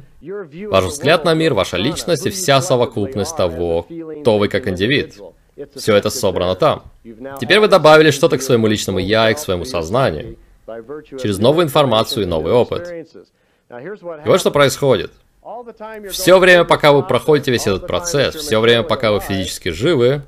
ваш 0.69 0.85
взгляд 0.85 1.25
на 1.25 1.35
мир, 1.35 1.55
ваша 1.55 1.77
личность 1.77 2.27
и 2.27 2.31
вся 2.31 2.61
совокупность 2.61 3.37
того, 3.37 3.87
кто 4.21 4.39
вы 4.39 4.49
как 4.49 4.67
индивид. 4.67 5.15
Все 5.77 5.95
это 5.95 6.11
собрано 6.11 6.57
там. 6.57 6.83
Теперь 7.41 7.61
вы 7.61 7.69
добавили 7.69 8.11
что-то 8.11 8.39
к 8.39 8.43
своему 8.43 8.67
личному 8.67 8.99
«я» 8.99 9.31
и 9.31 9.35
к 9.35 9.39
своему 9.39 9.65
сознанию. 9.65 10.37
Через 11.23 11.39
новую 11.39 11.67
информацию 11.67 12.25
и 12.25 12.27
новый 12.27 12.53
опыт. 12.53 12.91
И 12.91 14.29
вот 14.29 14.41
что 14.41 14.51
происходит. 14.51 15.13
Все 16.11 16.39
время, 16.39 16.65
пока 16.65 16.93
вы 16.93 17.03
проходите 17.03 17.53
весь 17.53 17.67
этот 17.67 17.87
процесс, 17.87 18.35
все 18.35 18.59
время, 18.61 18.83
пока 18.83 19.13
вы 19.13 19.21
физически 19.21 19.69
живы, 19.69 20.23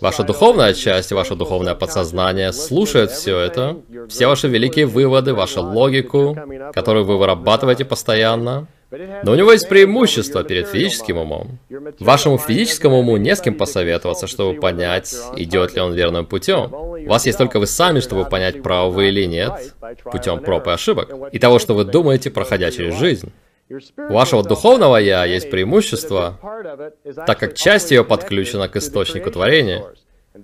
Ваша 0.00 0.24
духовная 0.24 0.74
часть, 0.74 1.12
ваше 1.12 1.36
духовное 1.36 1.76
подсознание 1.76 2.52
слушает 2.52 3.12
все 3.12 3.38
это, 3.38 3.76
все 4.08 4.26
ваши 4.26 4.48
великие 4.48 4.86
выводы, 4.86 5.32
вашу 5.32 5.62
логику, 5.62 6.36
которую 6.74 7.04
вы 7.04 7.18
вырабатываете 7.18 7.84
постоянно. 7.84 8.66
Но 9.22 9.32
у 9.32 9.34
него 9.36 9.52
есть 9.52 9.68
преимущество 9.68 10.42
перед 10.42 10.66
физическим 10.66 11.18
умом. 11.18 11.58
Вашему 12.00 12.36
физическому 12.36 12.98
уму 12.98 13.16
не 13.16 13.34
с 13.34 13.40
кем 13.40 13.54
посоветоваться, 13.54 14.26
чтобы 14.26 14.60
понять, 14.60 15.14
идет 15.36 15.74
ли 15.74 15.80
он 15.80 15.94
верным 15.94 16.26
путем. 16.26 16.74
У 16.74 17.08
вас 17.08 17.24
есть 17.24 17.38
только 17.38 17.60
вы 17.60 17.66
сами, 17.66 18.00
чтобы 18.00 18.24
понять, 18.24 18.62
правы 18.62 18.92
вы 18.92 19.08
или 19.08 19.24
нет, 19.24 19.74
путем 20.04 20.40
проб 20.40 20.66
и 20.66 20.70
ошибок, 20.70 21.14
и 21.30 21.38
того, 21.38 21.58
что 21.58 21.74
вы 21.74 21.84
думаете, 21.84 22.30
проходя 22.30 22.70
через 22.70 22.96
жизнь. 22.96 23.32
У 23.96 24.12
вашего 24.12 24.42
духовного 24.42 24.96
«я» 24.96 25.24
есть 25.24 25.50
преимущество, 25.50 26.38
так 27.26 27.38
как 27.38 27.54
часть 27.54 27.90
ее 27.90 28.04
подключена 28.04 28.68
к 28.68 28.76
источнику 28.76 29.30
творения. 29.30 29.84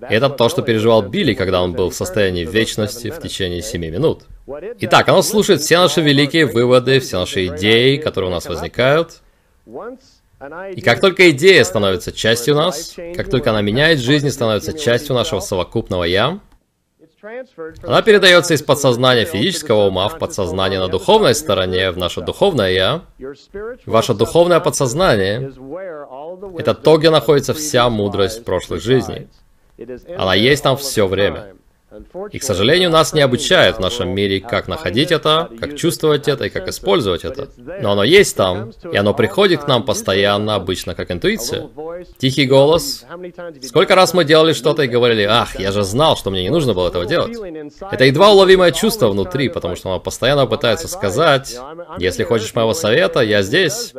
Это 0.01 0.29
то, 0.29 0.49
что 0.49 0.61
переживал 0.61 1.01
Билли, 1.01 1.33
когда 1.33 1.61
он 1.61 1.73
был 1.73 1.89
в 1.89 1.95
состоянии 1.95 2.45
вечности 2.45 3.09
в 3.09 3.19
течение 3.19 3.61
семи 3.61 3.89
минут. 3.89 4.23
Итак, 4.79 5.09
оно 5.09 5.21
слушает 5.21 5.61
все 5.61 5.77
наши 5.79 6.01
великие 6.01 6.45
выводы, 6.45 6.99
все 6.99 7.19
наши 7.19 7.47
идеи, 7.47 7.97
которые 7.97 8.29
у 8.29 8.33
нас 8.33 8.45
возникают. 8.47 9.21
И 10.73 10.81
как 10.81 11.01
только 11.01 11.31
идея 11.31 11.63
становится 11.63 12.11
частью 12.11 12.55
нас, 12.55 12.95
как 13.15 13.29
только 13.29 13.49
она 13.49 13.61
меняет 13.61 13.99
жизнь 13.99 14.27
и 14.27 14.31
становится 14.31 14.73
частью 14.73 15.15
нашего 15.15 15.39
совокупного 15.39 16.03
«я», 16.05 16.39
она 17.83 18.01
передается 18.01 18.53
из 18.53 18.63
подсознания 18.63 19.25
физического 19.25 19.87
ума 19.87 20.07
в 20.07 20.17
подсознание 20.17 20.79
на 20.79 20.87
духовной 20.87 21.35
стороне, 21.35 21.91
в 21.91 21.97
наше 21.97 22.21
духовное 22.21 22.71
«я». 22.71 23.01
Ваше 23.85 24.13
духовное 24.13 24.59
подсознание— 24.59 25.51
это 26.57 26.73
то, 26.73 26.97
где 26.97 27.09
находится 27.09 27.53
вся 27.53 27.89
мудрость 27.89 28.45
прошлых 28.45 28.81
жизней. 28.81 29.27
Она 30.17 30.35
есть 30.35 30.63
там 30.63 30.77
все 30.77 31.07
время. 31.07 31.55
И, 32.31 32.39
к 32.39 32.43
сожалению, 32.43 32.91
нас 32.91 33.13
не 33.13 33.21
обучают 33.21 33.77
в 33.77 33.79
нашем 33.79 34.09
мире, 34.09 34.39
как 34.39 34.67
находить 34.67 35.11
это, 35.11 35.49
как 35.59 35.75
чувствовать 35.75 36.27
это 36.27 36.45
и 36.45 36.49
как 36.49 36.67
использовать 36.67 37.25
это. 37.25 37.49
Но 37.81 37.93
оно 37.93 38.03
есть 38.03 38.35
там, 38.35 38.71
и 38.91 38.95
оно 38.95 39.13
приходит 39.13 39.63
к 39.63 39.67
нам 39.67 39.83
постоянно, 39.83 40.55
обычно 40.55 40.93
как 40.93 41.09
интуиция. 41.11 41.69
Тихий 42.17 42.45
голос. 42.45 43.05
Сколько 43.63 43.95
раз 43.95 44.13
мы 44.13 44.23
делали 44.23 44.53
что-то 44.53 44.83
и 44.83 44.87
говорили, 44.87 45.23
ах, 45.23 45.59
я 45.59 45.71
же 45.71 45.83
знал, 45.83 46.15
что 46.15 46.29
мне 46.29 46.43
не 46.43 46.49
нужно 46.49 46.73
было 46.73 46.89
этого 46.89 47.05
делать. 47.05 47.37
Это 47.91 48.03
едва 48.03 48.31
уловимое 48.31 48.71
чувство 48.71 49.09
внутри, 49.09 49.49
потому 49.49 49.75
что 49.75 49.89
оно 49.89 49.99
постоянно 49.99 50.45
пытается 50.45 50.87
сказать, 50.87 51.57
если 51.97 52.23
хочешь 52.23 52.53
моего 52.53 52.73
совета, 52.73 53.21
я 53.21 53.41
здесь. 53.41 53.93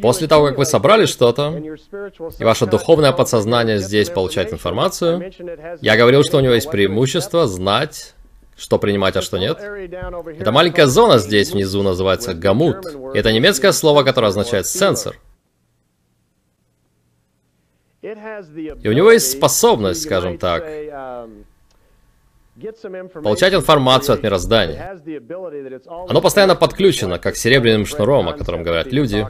После 0.00 0.28
того, 0.28 0.46
как 0.46 0.58
вы 0.58 0.64
собрали 0.64 1.06
что-то, 1.06 1.62
и 2.38 2.44
ваше 2.44 2.66
духовное 2.66 3.12
подсознание 3.12 3.78
здесь 3.78 4.10
получает 4.10 4.52
информацию, 4.52 5.32
я 5.80 5.96
говорил, 5.96 6.22
что 6.22 6.38
у 6.38 6.40
него 6.40 6.54
есть 6.54 6.70
преимущество 6.70 7.46
знать, 7.46 8.14
что 8.56 8.78
принимать, 8.78 9.16
а 9.16 9.22
что 9.22 9.38
нет. 9.38 9.58
Эта 9.58 10.52
маленькая 10.52 10.86
зона 10.86 11.18
здесь 11.18 11.52
внизу 11.52 11.82
называется 11.82 12.34
гамут. 12.34 12.86
это 13.14 13.32
немецкое 13.32 13.72
слово, 13.72 14.02
которое 14.02 14.28
означает 14.28 14.66
сенсор. 14.66 15.16
И 18.02 18.88
у 18.88 18.92
него 18.92 19.10
есть 19.10 19.32
способность, 19.32 20.04
скажем 20.04 20.38
так, 20.38 20.64
получать 23.22 23.54
информацию 23.54 24.14
от 24.14 24.22
мироздания. 24.22 24.98
Оно 26.08 26.20
постоянно 26.20 26.54
подключено, 26.54 27.18
как 27.18 27.36
серебряным 27.36 27.86
шнуром, 27.86 28.28
о 28.28 28.32
котором 28.32 28.62
говорят 28.62 28.92
люди. 28.92 29.26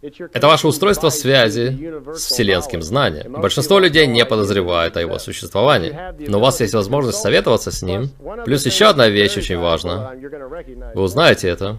Это 0.00 0.46
ваше 0.46 0.68
устройство 0.68 1.08
связи 1.08 1.92
с 2.14 2.26
вселенским 2.26 2.82
знанием. 2.82 3.32
Большинство 3.32 3.80
людей 3.80 4.06
не 4.06 4.24
подозревает 4.24 4.96
о 4.96 5.00
его 5.00 5.18
существовании, 5.18 5.96
но 6.28 6.38
у 6.38 6.40
вас 6.40 6.60
есть 6.60 6.74
возможность 6.74 7.18
советоваться 7.18 7.70
с 7.70 7.82
ним. 7.82 8.10
Плюс 8.44 8.64
еще 8.64 8.86
одна 8.86 9.08
вещь 9.08 9.36
очень 9.36 9.58
важна. 9.58 10.12
Вы 10.94 11.02
узнаете 11.02 11.48
это. 11.48 11.78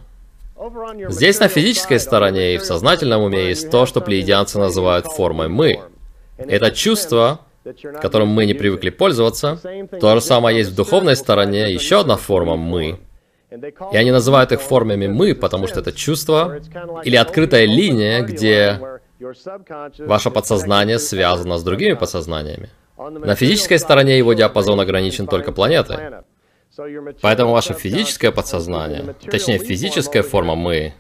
Здесь 1.08 1.40
на 1.40 1.48
физической 1.48 2.00
стороне 2.00 2.56
и 2.56 2.58
в 2.58 2.66
сознательном 2.66 3.24
уме 3.24 3.48
есть 3.48 3.72
то, 3.72 3.86
что 3.86 4.02
плеядианцы 4.02 4.60
называют 4.60 5.06
формой 5.06 5.48
«мы». 5.48 5.80
Это 6.38 6.72
чувство, 6.72 7.40
которым 8.02 8.30
мы 8.30 8.46
не 8.46 8.54
привыкли 8.54 8.90
пользоваться. 8.90 9.60
То 10.00 10.16
же 10.16 10.22
самое 10.22 10.58
есть 10.58 10.72
в 10.72 10.76
духовной 10.76 11.16
стороне, 11.16 11.72
еще 11.72 12.02
одна 12.02 12.18
форма 12.18 12.56
«мы». 12.56 13.00
И 13.92 13.98
они 13.98 14.12
называют 14.12 14.52
их 14.52 14.62
формами 14.62 15.08
«мы», 15.08 15.34
потому 15.34 15.68
что 15.68 15.80
это 15.80 15.92
чувство 15.92 16.60
или 17.04 17.16
открытая 17.16 17.66
линия, 17.66 18.22
где 18.22 18.80
ваше 20.00 20.32
подсознание 20.32 21.00
связано 21.00 21.58
с 21.58 21.64
другими 21.64 21.94
подсознаниями. 21.94 22.70
На 22.98 23.36
физической 23.36 23.80
стороне 23.80 24.18
его 24.18 24.34
диапазон 24.34 24.80
ограничен 24.80 25.26
только 25.28 25.52
планетой. 25.52 26.24
Поэтому 27.22 27.52
ваше 27.52 27.74
физическое 27.74 28.32
подсознание, 28.32 29.16
точнее 29.30 29.58
физическая 29.58 30.24
форма 30.24 30.56
«мы», 30.56 30.94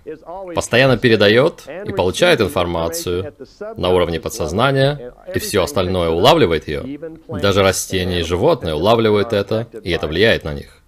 постоянно 0.55 0.97
передает 0.97 1.63
и 1.85 1.91
получает 1.91 2.41
информацию 2.41 3.33
на 3.77 3.89
уровне 3.89 4.19
подсознания, 4.19 5.13
и 5.33 5.39
все 5.39 5.63
остальное 5.63 6.09
улавливает 6.09 6.67
ее. 6.67 6.99
Даже 7.27 7.61
растения 7.61 8.21
и 8.21 8.23
животные 8.23 8.73
улавливают 8.73 9.33
это, 9.33 9.67
и 9.83 9.91
это 9.91 10.07
влияет 10.07 10.43
на 10.43 10.53
них. 10.53 10.81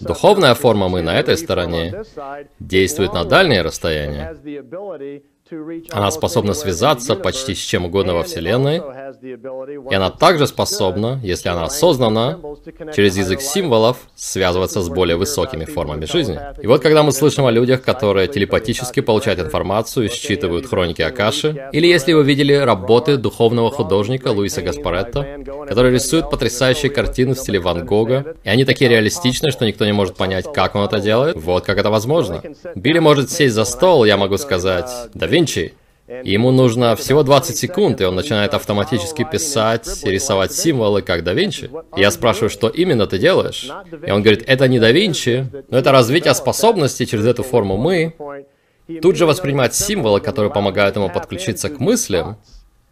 Духовная 0.00 0.54
форма 0.54 0.88
«мы» 0.88 1.02
на 1.02 1.18
этой 1.18 1.36
стороне 1.36 2.02
действует 2.58 3.12
на 3.12 3.24
дальние 3.24 3.62
расстояния, 3.62 4.36
она 5.90 6.10
способна 6.10 6.54
связаться 6.54 7.14
почти 7.14 7.54
с 7.54 7.58
чем 7.58 7.84
угодно 7.84 8.14
во 8.14 8.22
Вселенной, 8.22 8.80
и 9.90 9.94
она 9.94 10.10
также 10.10 10.46
способна, 10.46 11.20
если 11.22 11.48
она 11.48 11.64
осознанна, 11.64 12.40
через 12.94 13.16
язык 13.16 13.40
символов 13.40 13.98
связываться 14.14 14.80
с 14.80 14.88
более 14.88 15.16
высокими 15.16 15.64
формами 15.64 16.06
жизни. 16.06 16.38
И 16.62 16.66
вот 16.66 16.82
когда 16.82 17.02
мы 17.02 17.12
слышим 17.12 17.44
о 17.44 17.50
людях, 17.50 17.82
которые 17.82 18.28
телепатически 18.28 19.00
получают 19.00 19.40
информацию 19.40 20.06
и 20.06 20.08
считывают 20.08 20.66
хроники 20.66 21.02
Акаши, 21.02 21.68
или 21.72 21.86
если 21.86 22.12
вы 22.14 22.24
видели 22.24 22.54
работы 22.54 23.16
духовного 23.16 23.70
художника 23.70 24.28
Луиса 24.28 24.62
Гаспаретто, 24.62 25.66
который 25.68 25.92
рисует 25.92 26.30
потрясающие 26.30 26.90
картины 26.90 27.34
в 27.34 27.38
стиле 27.38 27.60
Ван 27.60 27.84
Гога, 27.84 28.36
и 28.42 28.48
они 28.48 28.64
такие 28.64 28.88
реалистичные, 28.88 29.52
что 29.52 29.66
никто 29.66 29.84
не 29.84 29.92
может 29.92 30.16
понять, 30.16 30.46
как 30.52 30.74
он 30.74 30.84
это 30.84 30.98
делает, 31.00 31.36
вот 31.36 31.64
как 31.64 31.78
это 31.78 31.90
возможно. 31.90 32.42
Билли 32.74 33.00
может 33.00 33.30
сесть 33.30 33.54
за 33.54 33.64
стол, 33.64 34.04
я 34.04 34.16
могу 34.16 34.38
сказать, 34.38 34.90
да 35.12 35.26
Винчи. 35.26 35.41
Ему 36.24 36.50
нужно 36.50 36.94
всего 36.96 37.22
20 37.22 37.56
секунд, 37.56 38.00
и 38.00 38.04
он 38.04 38.14
начинает 38.14 38.54
автоматически 38.54 39.24
писать 39.30 40.04
рисовать 40.04 40.52
символы, 40.52 41.00
как 41.00 41.24
да 41.24 41.32
Винчи. 41.32 41.70
Я 41.96 42.10
спрашиваю, 42.10 42.50
что 42.50 42.68
именно 42.68 43.06
ты 43.06 43.18
делаешь? 43.18 43.70
И 44.06 44.10
он 44.10 44.20
говорит, 44.22 44.44
это 44.46 44.68
не 44.68 44.78
да 44.78 44.90
Винчи, 44.90 45.46
но 45.70 45.78
это 45.78 45.92
развитие 45.92 46.34
способностей 46.34 47.06
через 47.06 47.24
эту 47.24 47.42
форму 47.42 47.76
«мы». 47.76 48.14
Тут 49.00 49.16
же 49.16 49.26
воспринимать 49.26 49.74
символы, 49.74 50.20
которые 50.20 50.52
помогают 50.52 50.96
ему 50.96 51.08
подключиться 51.08 51.70
к 51.70 51.78
мыслям 51.78 52.36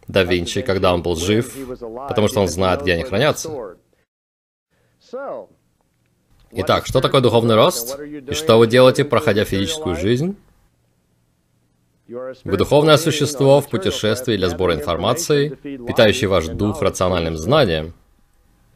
да 0.07 0.23
Винчи, 0.23 0.63
когда 0.63 0.95
он 0.95 1.03
был 1.03 1.17
жив, 1.17 1.53
потому 2.09 2.29
что 2.29 2.41
он 2.41 2.49
знает, 2.49 2.83
где 2.83 2.95
они 2.95 3.03
хранятся. 3.03 3.77
Итак, 6.53 6.87
что 6.87 7.01
такое 7.01 7.21
духовный 7.21 7.55
рост? 7.55 7.99
И 8.01 8.35
что 8.35 8.57
вы 8.59 8.67
делаете, 8.67 9.05
проходя 9.05 9.45
физическую 9.45 9.97
жизнь? 9.97 10.37
Вы 12.44 12.57
духовное 12.57 12.96
существо 12.96 13.61
в 13.61 13.68
путешествии 13.68 14.37
для 14.37 14.49
сбора 14.49 14.75
информации, 14.75 15.51
питающий 15.87 16.27
ваш 16.27 16.46
дух 16.46 16.83
рациональным 16.83 17.37
знанием. 17.37 17.94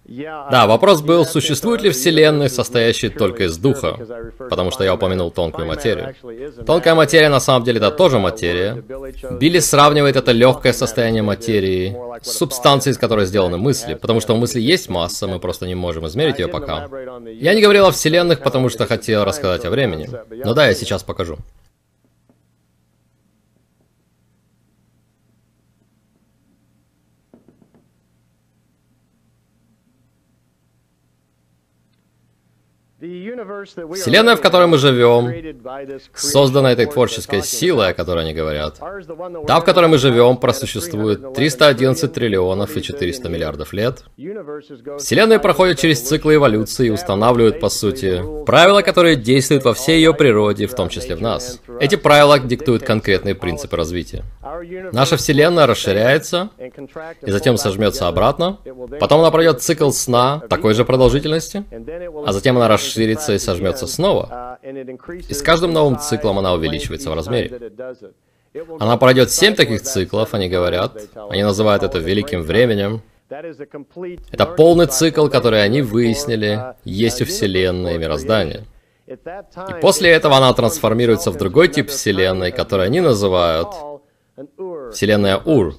Да, 0.07 0.66
вопрос 0.66 1.01
был, 1.01 1.25
существует 1.25 1.83
ли 1.83 1.90
Вселенная, 1.90 2.49
состоящая 2.49 3.09
только 3.09 3.44
из 3.44 3.57
духа, 3.57 3.97
потому 4.51 4.70
что 4.70 4.85
я 4.85 4.94
упомянул 4.94 5.31
тонкую 5.31 5.66
материю. 5.66 6.14
Тонкая 6.66 6.94
материя 6.94 7.31
на 7.31 7.40
самом 7.40 7.64
деле 7.64 7.79
это 7.79 7.90
тоже 7.90 8.18
материя. 8.18 8.85
Билли 9.40 9.61
сравнивает 9.61 10.16
это 10.16 10.33
легкое 10.33 10.75
состояние 10.75 11.23
материи 11.23 11.97
с 12.23 12.33
субстанцией, 12.33 12.92
из 12.92 12.99
которой 12.99 13.25
сделаны 13.25 13.57
мысли, 13.57 13.94
потому 13.94 14.20
что 14.20 14.35
у 14.35 14.37
мысли 14.37 14.61
есть 14.61 14.90
масса, 14.90 15.27
мы 15.27 15.40
просто 15.40 15.66
не 15.66 15.75
можем 15.75 16.07
измерить 16.07 16.38
ее 16.38 16.49
пока. 16.49 16.88
Я 17.40 17.55
не 17.55 17.62
говорил 17.62 17.87
о 17.87 17.90
Вселенных, 17.90 18.42
потому 18.42 18.68
что 18.68 18.87
хотел 18.87 19.25
рассказать 19.25 19.64
о 19.64 19.70
времени. 19.70 20.09
Но 20.44 20.53
да, 20.53 20.66
я 20.68 20.75
сейчас 20.75 21.03
покажу. 21.03 21.38
Вселенная, 33.05 34.37
в 34.37 34.40
которой 34.40 34.67
мы 34.67 34.79
живем, 34.79 35.31
создана 36.14 36.73
этой 36.73 36.87
творческой 36.87 37.43
силой, 37.43 37.90
о 37.90 37.95
которой 37.95 38.25
они 38.25 38.33
говорят. 38.33 38.79
Та, 39.47 39.61
в 39.61 39.64
которой 39.64 39.87
мы 39.87 39.99
живем, 39.99 40.37
просуществует 40.38 41.35
311 41.35 42.12
триллионов 42.12 42.77
и 42.77 42.83
400 42.83 43.29
миллиардов 43.29 43.73
лет. 43.73 44.05
Вселенная 44.99 45.38
проходит 45.38 45.79
через 45.79 46.01
циклы 46.01 46.37
эволюции 46.37 46.87
и 46.87 46.90
устанавливает, 46.90 47.61
по 47.61 47.69
сути, 47.69 48.23
правила, 48.47 48.83
которые 48.83 49.17
действуют 49.17 49.64
во 49.64 49.75
всей 49.75 49.97
ее 49.97 50.14
природе, 50.14 50.67
в 50.67 50.75
том 50.75 50.88
числе 50.88 51.14
в 51.17 51.21
нас. 51.21 51.61
Эти 51.81 51.97
правила 51.97 52.38
диктуют 52.38 52.85
конкретные 52.85 53.35
принципы 53.35 53.77
развития. 53.77 54.25
Наша 54.93 55.17
Вселенная 55.17 55.67
расширяется 55.67 56.51
и 57.23 57.31
затем 57.31 57.59
сожмется 57.59 58.09
обратно. 58.09 58.59
Потом 58.99 59.21
она 59.21 59.31
пройдет 59.31 59.62
цикл 59.62 59.90
сна 59.90 60.43
такой 60.49 60.75
же 60.75 60.85
продолжительности, 60.85 61.64
а 62.27 62.33
затем 62.33 62.57
она 62.57 62.69
расширится 62.69 62.94
расширится 62.95 63.33
и 63.35 63.39
сожмется 63.39 63.87
снова. 63.87 64.59
И 65.29 65.35
с 65.35 65.43
каждым 65.43 65.73
новым 65.73 65.99
циклом 65.99 66.39
она 66.39 66.53
увеличивается 66.55 67.11
в 67.11 67.15
размере. 67.15 67.73
Она 68.79 68.97
пройдет 68.97 69.31
семь 69.31 69.55
таких 69.55 69.83
циклов, 69.83 70.35
они 70.35 70.49
говорят. 70.49 70.97
Они 71.31 71.43
называют 71.43 71.83
это 71.83 71.99
великим 71.99 72.43
временем. 72.43 73.03
Это 73.29 74.47
полный 74.47 74.87
цикл, 74.87 75.29
который 75.29 75.65
они 75.65 75.83
выяснили, 75.83 76.61
есть 76.85 77.23
у 77.23 77.25
Вселенной 77.25 77.97
и 77.97 77.99
мироздания. 77.99 78.65
И 79.07 79.81
после 79.81 80.11
этого 80.11 80.37
она 80.37 80.53
трансформируется 80.53 81.31
в 81.31 81.37
другой 81.37 81.69
тип 81.69 81.89
Вселенной, 81.89 82.53
который 82.53 82.87
они 82.87 83.01
называют 83.01 83.69
Вселенная 84.93 85.39
Ур. 85.39 85.75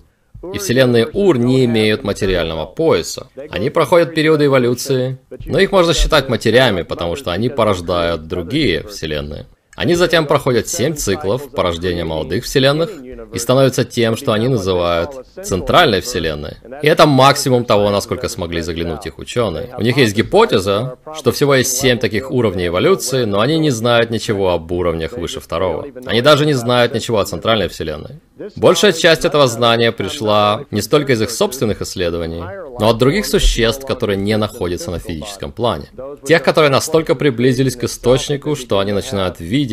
И 0.53 0.57
вселенные 0.57 1.07
Ур 1.11 1.37
не 1.37 1.65
имеют 1.65 2.03
материального 2.03 2.65
пояса. 2.65 3.27
Они 3.49 3.69
проходят 3.69 4.13
периоды 4.13 4.45
эволюции, 4.45 5.17
но 5.45 5.59
их 5.59 5.71
можно 5.71 5.93
считать 5.93 6.29
матерями, 6.29 6.83
потому 6.83 7.15
что 7.15 7.31
они 7.31 7.49
порождают 7.49 8.27
другие 8.27 8.83
вселенные. 8.87 9.47
Они 9.75 9.95
затем 9.95 10.25
проходят 10.25 10.67
семь 10.67 10.95
циклов 10.95 11.51
порождения 11.51 12.05
молодых 12.05 12.45
вселенных 12.45 12.89
и 13.33 13.39
становятся 13.39 13.83
тем, 13.83 14.15
что 14.15 14.31
они 14.31 14.47
называют 14.47 15.25
центральной 15.43 15.99
вселенной. 16.01 16.57
И 16.81 16.87
это 16.87 17.05
максимум 17.05 17.65
того, 17.65 17.89
насколько 17.89 18.29
смогли 18.29 18.61
заглянуть 18.61 19.05
их 19.05 19.19
ученые. 19.19 19.73
У 19.77 19.81
них 19.81 19.97
есть 19.97 20.15
гипотеза, 20.15 20.97
что 21.17 21.31
всего 21.31 21.55
есть 21.55 21.77
семь 21.77 21.97
таких 21.97 22.31
уровней 22.31 22.67
эволюции, 22.67 23.25
но 23.25 23.41
они 23.41 23.59
не 23.59 23.69
знают 23.69 24.11
ничего 24.11 24.51
об 24.51 24.71
уровнях 24.71 25.13
выше 25.17 25.39
второго. 25.41 25.85
Они 26.05 26.21
даже 26.21 26.45
не 26.45 26.53
знают 26.53 26.93
ничего 26.93 27.19
о 27.19 27.25
центральной 27.25 27.67
вселенной. 27.67 28.21
Большая 28.55 28.93
часть 28.93 29.25
этого 29.25 29.47
знания 29.47 29.91
пришла 29.91 30.65
не 30.71 30.81
столько 30.81 31.13
из 31.13 31.21
их 31.21 31.31
собственных 31.31 31.81
исследований, 31.81 32.43
но 32.79 32.89
от 32.89 32.97
других 32.97 33.25
существ, 33.25 33.85
которые 33.85 34.17
не 34.17 34.37
находятся 34.37 34.91
на 34.91 34.99
физическом 34.99 35.51
плане. 35.51 35.85
Тех, 36.25 36.43
которые 36.43 36.69
настолько 36.69 37.15
приблизились 37.15 37.75
к 37.75 37.85
источнику, 37.85 38.55
что 38.55 38.79
они 38.79 38.91
начинают 38.91 39.39
видеть 39.39 39.64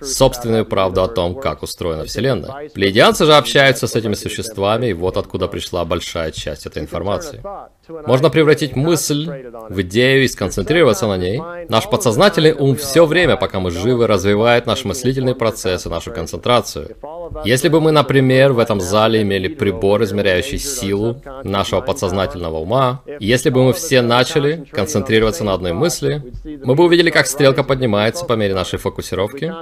собственную 0.00 0.66
правду 0.66 1.02
о 1.02 1.08
том, 1.08 1.34
как 1.40 1.62
устроена 1.62 2.04
Вселенная. 2.04 2.68
Плеядианцы 2.70 3.24
же 3.24 3.34
общаются 3.34 3.86
с 3.86 3.94
этими 3.94 4.14
существами, 4.14 4.86
и 4.86 4.92
вот 4.92 5.16
откуда 5.16 5.48
пришла 5.48 5.84
большая 5.84 6.30
часть 6.30 6.66
этой 6.66 6.82
информации. 6.82 7.42
Можно 7.88 8.30
превратить 8.30 8.76
мысль 8.76 9.28
в 9.68 9.80
идею 9.82 10.24
и 10.24 10.28
сконцентрироваться 10.28 11.06
на 11.06 11.16
ней. 11.16 11.40
Наш 11.68 11.88
подсознательный 11.88 12.52
ум 12.52 12.76
все 12.76 13.04
время, 13.04 13.36
пока 13.36 13.60
мы 13.60 13.70
живы, 13.70 14.06
развивает 14.06 14.66
наш 14.66 14.84
мыслительный 14.84 15.34
процесс 15.34 15.86
и 15.86 15.88
нашу 15.88 16.12
концентрацию. 16.12 16.96
Если 17.44 17.68
бы 17.68 17.80
мы, 17.80 17.90
например, 17.90 18.52
в 18.52 18.58
этом 18.58 18.80
зале 18.80 19.22
имели 19.22 19.48
прибор, 19.48 20.02
измеряющий 20.04 20.58
силу 20.58 21.20
нашего 21.42 21.80
подсознательного 21.80 22.58
ума, 22.58 23.02
если 23.20 23.50
бы 23.50 23.64
мы 23.64 23.72
все 23.72 24.02
начали 24.02 24.64
концентрироваться 24.70 25.44
на 25.44 25.54
одной 25.54 25.72
мысли, 25.72 26.22
мы 26.64 26.74
бы 26.74 26.84
увидели, 26.84 27.10
как 27.10 27.26
стрелка 27.26 27.62
поднимается 27.62 28.24
по 28.24 28.34
мере 28.34 28.54
нашей 28.54 28.78
фокусировки. 28.78 29.52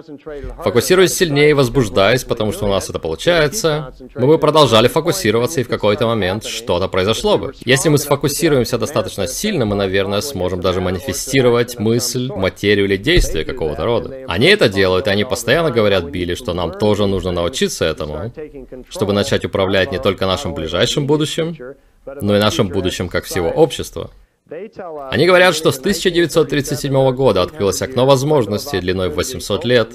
Фокусируясь 0.63 1.15
сильнее 1.15 1.51
и 1.51 1.55
возбуждаясь, 1.55 2.25
потому 2.25 2.53
что 2.53 2.67
у 2.67 2.69
нас 2.69 2.89
это 2.89 2.99
получается, 2.99 3.95
мы 4.15 4.27
бы 4.27 4.39
продолжали 4.39 4.89
фокусироваться, 4.89 5.61
и 5.61 5.65
в 5.65 5.69
какой-то 5.69 6.07
момент 6.07 6.45
что-то 6.45 6.89
произошло 6.89 7.39
бы. 7.39 7.53
Если 7.65 7.89
мы 7.89 7.99
сфокусируемся 8.13 8.77
достаточно 8.77 9.27
сильно, 9.27 9.65
мы, 9.65 9.75
наверное, 9.75 10.21
сможем 10.21 10.61
даже 10.61 10.83
манифестировать 10.83 11.79
мысль, 11.79 12.29
материю 12.29 12.85
или 12.85 12.99
действие 12.99 13.45
какого-то 13.45 13.85
рода. 13.87 14.25
Они 14.29 14.49
это 14.49 14.69
делают, 14.69 15.07
и 15.07 15.11
они 15.11 15.25
постоянно 15.25 15.71
говорят 15.71 16.05
Билли, 16.05 16.35
что 16.35 16.53
нам 16.53 16.73
тоже 16.73 17.07
нужно 17.07 17.33
научиться 17.33 17.87
этому, 17.87 18.31
чтобы 18.91 19.15
начать 19.15 19.47
управлять 19.47 19.93
не 19.93 19.99
только 19.99 20.27
нашим 20.27 20.53
ближайшим 20.53 21.07
будущим, 21.07 21.57
но 22.21 22.37
и 22.37 22.41
нашим 22.41 22.69
будущим 22.69 23.09
как 23.09 23.25
всего 23.25 23.49
общества. 23.49 24.11
Они 25.11 25.27
говорят, 25.27 25.55
что 25.55 25.73
с 25.73 25.79
1937 25.79 27.15
года 27.15 27.41
открылось 27.41 27.81
окно 27.81 28.05
возможностей 28.05 28.81
длиной 28.81 29.09
в 29.09 29.15
800 29.15 29.65
лет, 29.65 29.89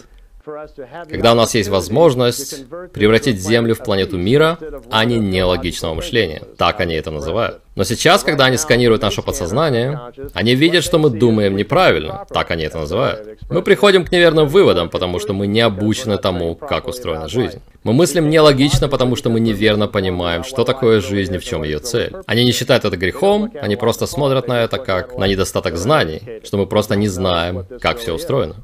когда 1.10 1.34
у 1.34 1.36
нас 1.36 1.56
есть 1.56 1.70
возможность 1.70 2.66
превратить 2.94 3.40
Землю 3.40 3.76
в 3.76 3.80
планету 3.80 4.18
мира, 4.18 4.58
а 4.90 5.06
не 5.06 5.18
нелогичного 5.18 5.94
мышления. 5.94 6.44
Так 6.58 6.80
они 6.80 6.96
это 6.96 7.12
называют. 7.12 7.62
Но 7.76 7.84
сейчас, 7.84 8.24
когда 8.24 8.46
они 8.46 8.58
сканируют 8.58 9.04
наше 9.04 9.22
подсознание, 9.22 10.00
они 10.34 10.56
видят, 10.56 10.84
что 10.84 10.98
мы 10.98 11.10
думаем 11.10 11.56
неправильно. 11.56 12.26
Так 12.30 12.50
они 12.52 12.64
это 12.64 12.80
называют. 12.80 13.40
Мы 13.50 13.62
приходим 13.62 14.04
к 14.04 14.12
неверным 14.12 14.48
выводам, 14.48 14.90
потому 14.90 15.20
что 15.20 15.34
мы 15.34 15.46
не 15.46 15.62
обучены 15.62 16.18
тому, 16.18 16.56
как 16.56 16.88
устроена 16.88 17.28
жизнь. 17.28 17.62
Мы 17.84 17.94
мыслим 17.94 18.30
нелогично, 18.30 18.90
потому 18.90 19.16
что 19.16 19.30
мы 19.30 19.40
неверно 19.40 19.88
понимаем, 19.88 20.44
что 20.44 20.64
такое 20.64 21.02
жизнь 21.02 21.36
и 21.36 21.38
в 21.38 21.46
чем 21.46 21.64
ее 21.64 21.80
цель. 21.80 22.14
Они 22.26 22.44
не 22.46 22.52
считают 22.52 22.84
это 22.86 22.98
грехом, 22.98 23.52
они 23.62 23.76
просто 23.76 24.08
смотрят 24.08 24.48
на 24.48 24.64
это 24.64 24.78
как 24.78 25.16
на 25.18 25.28
недостаток 25.28 25.78
знаний, 25.78 26.22
что 26.44 26.58
мы 26.58 26.66
просто 26.66 26.96
не 26.96 27.08
знаем, 27.08 27.66
как 27.80 28.00
все 28.00 28.14
устроено. 28.14 28.56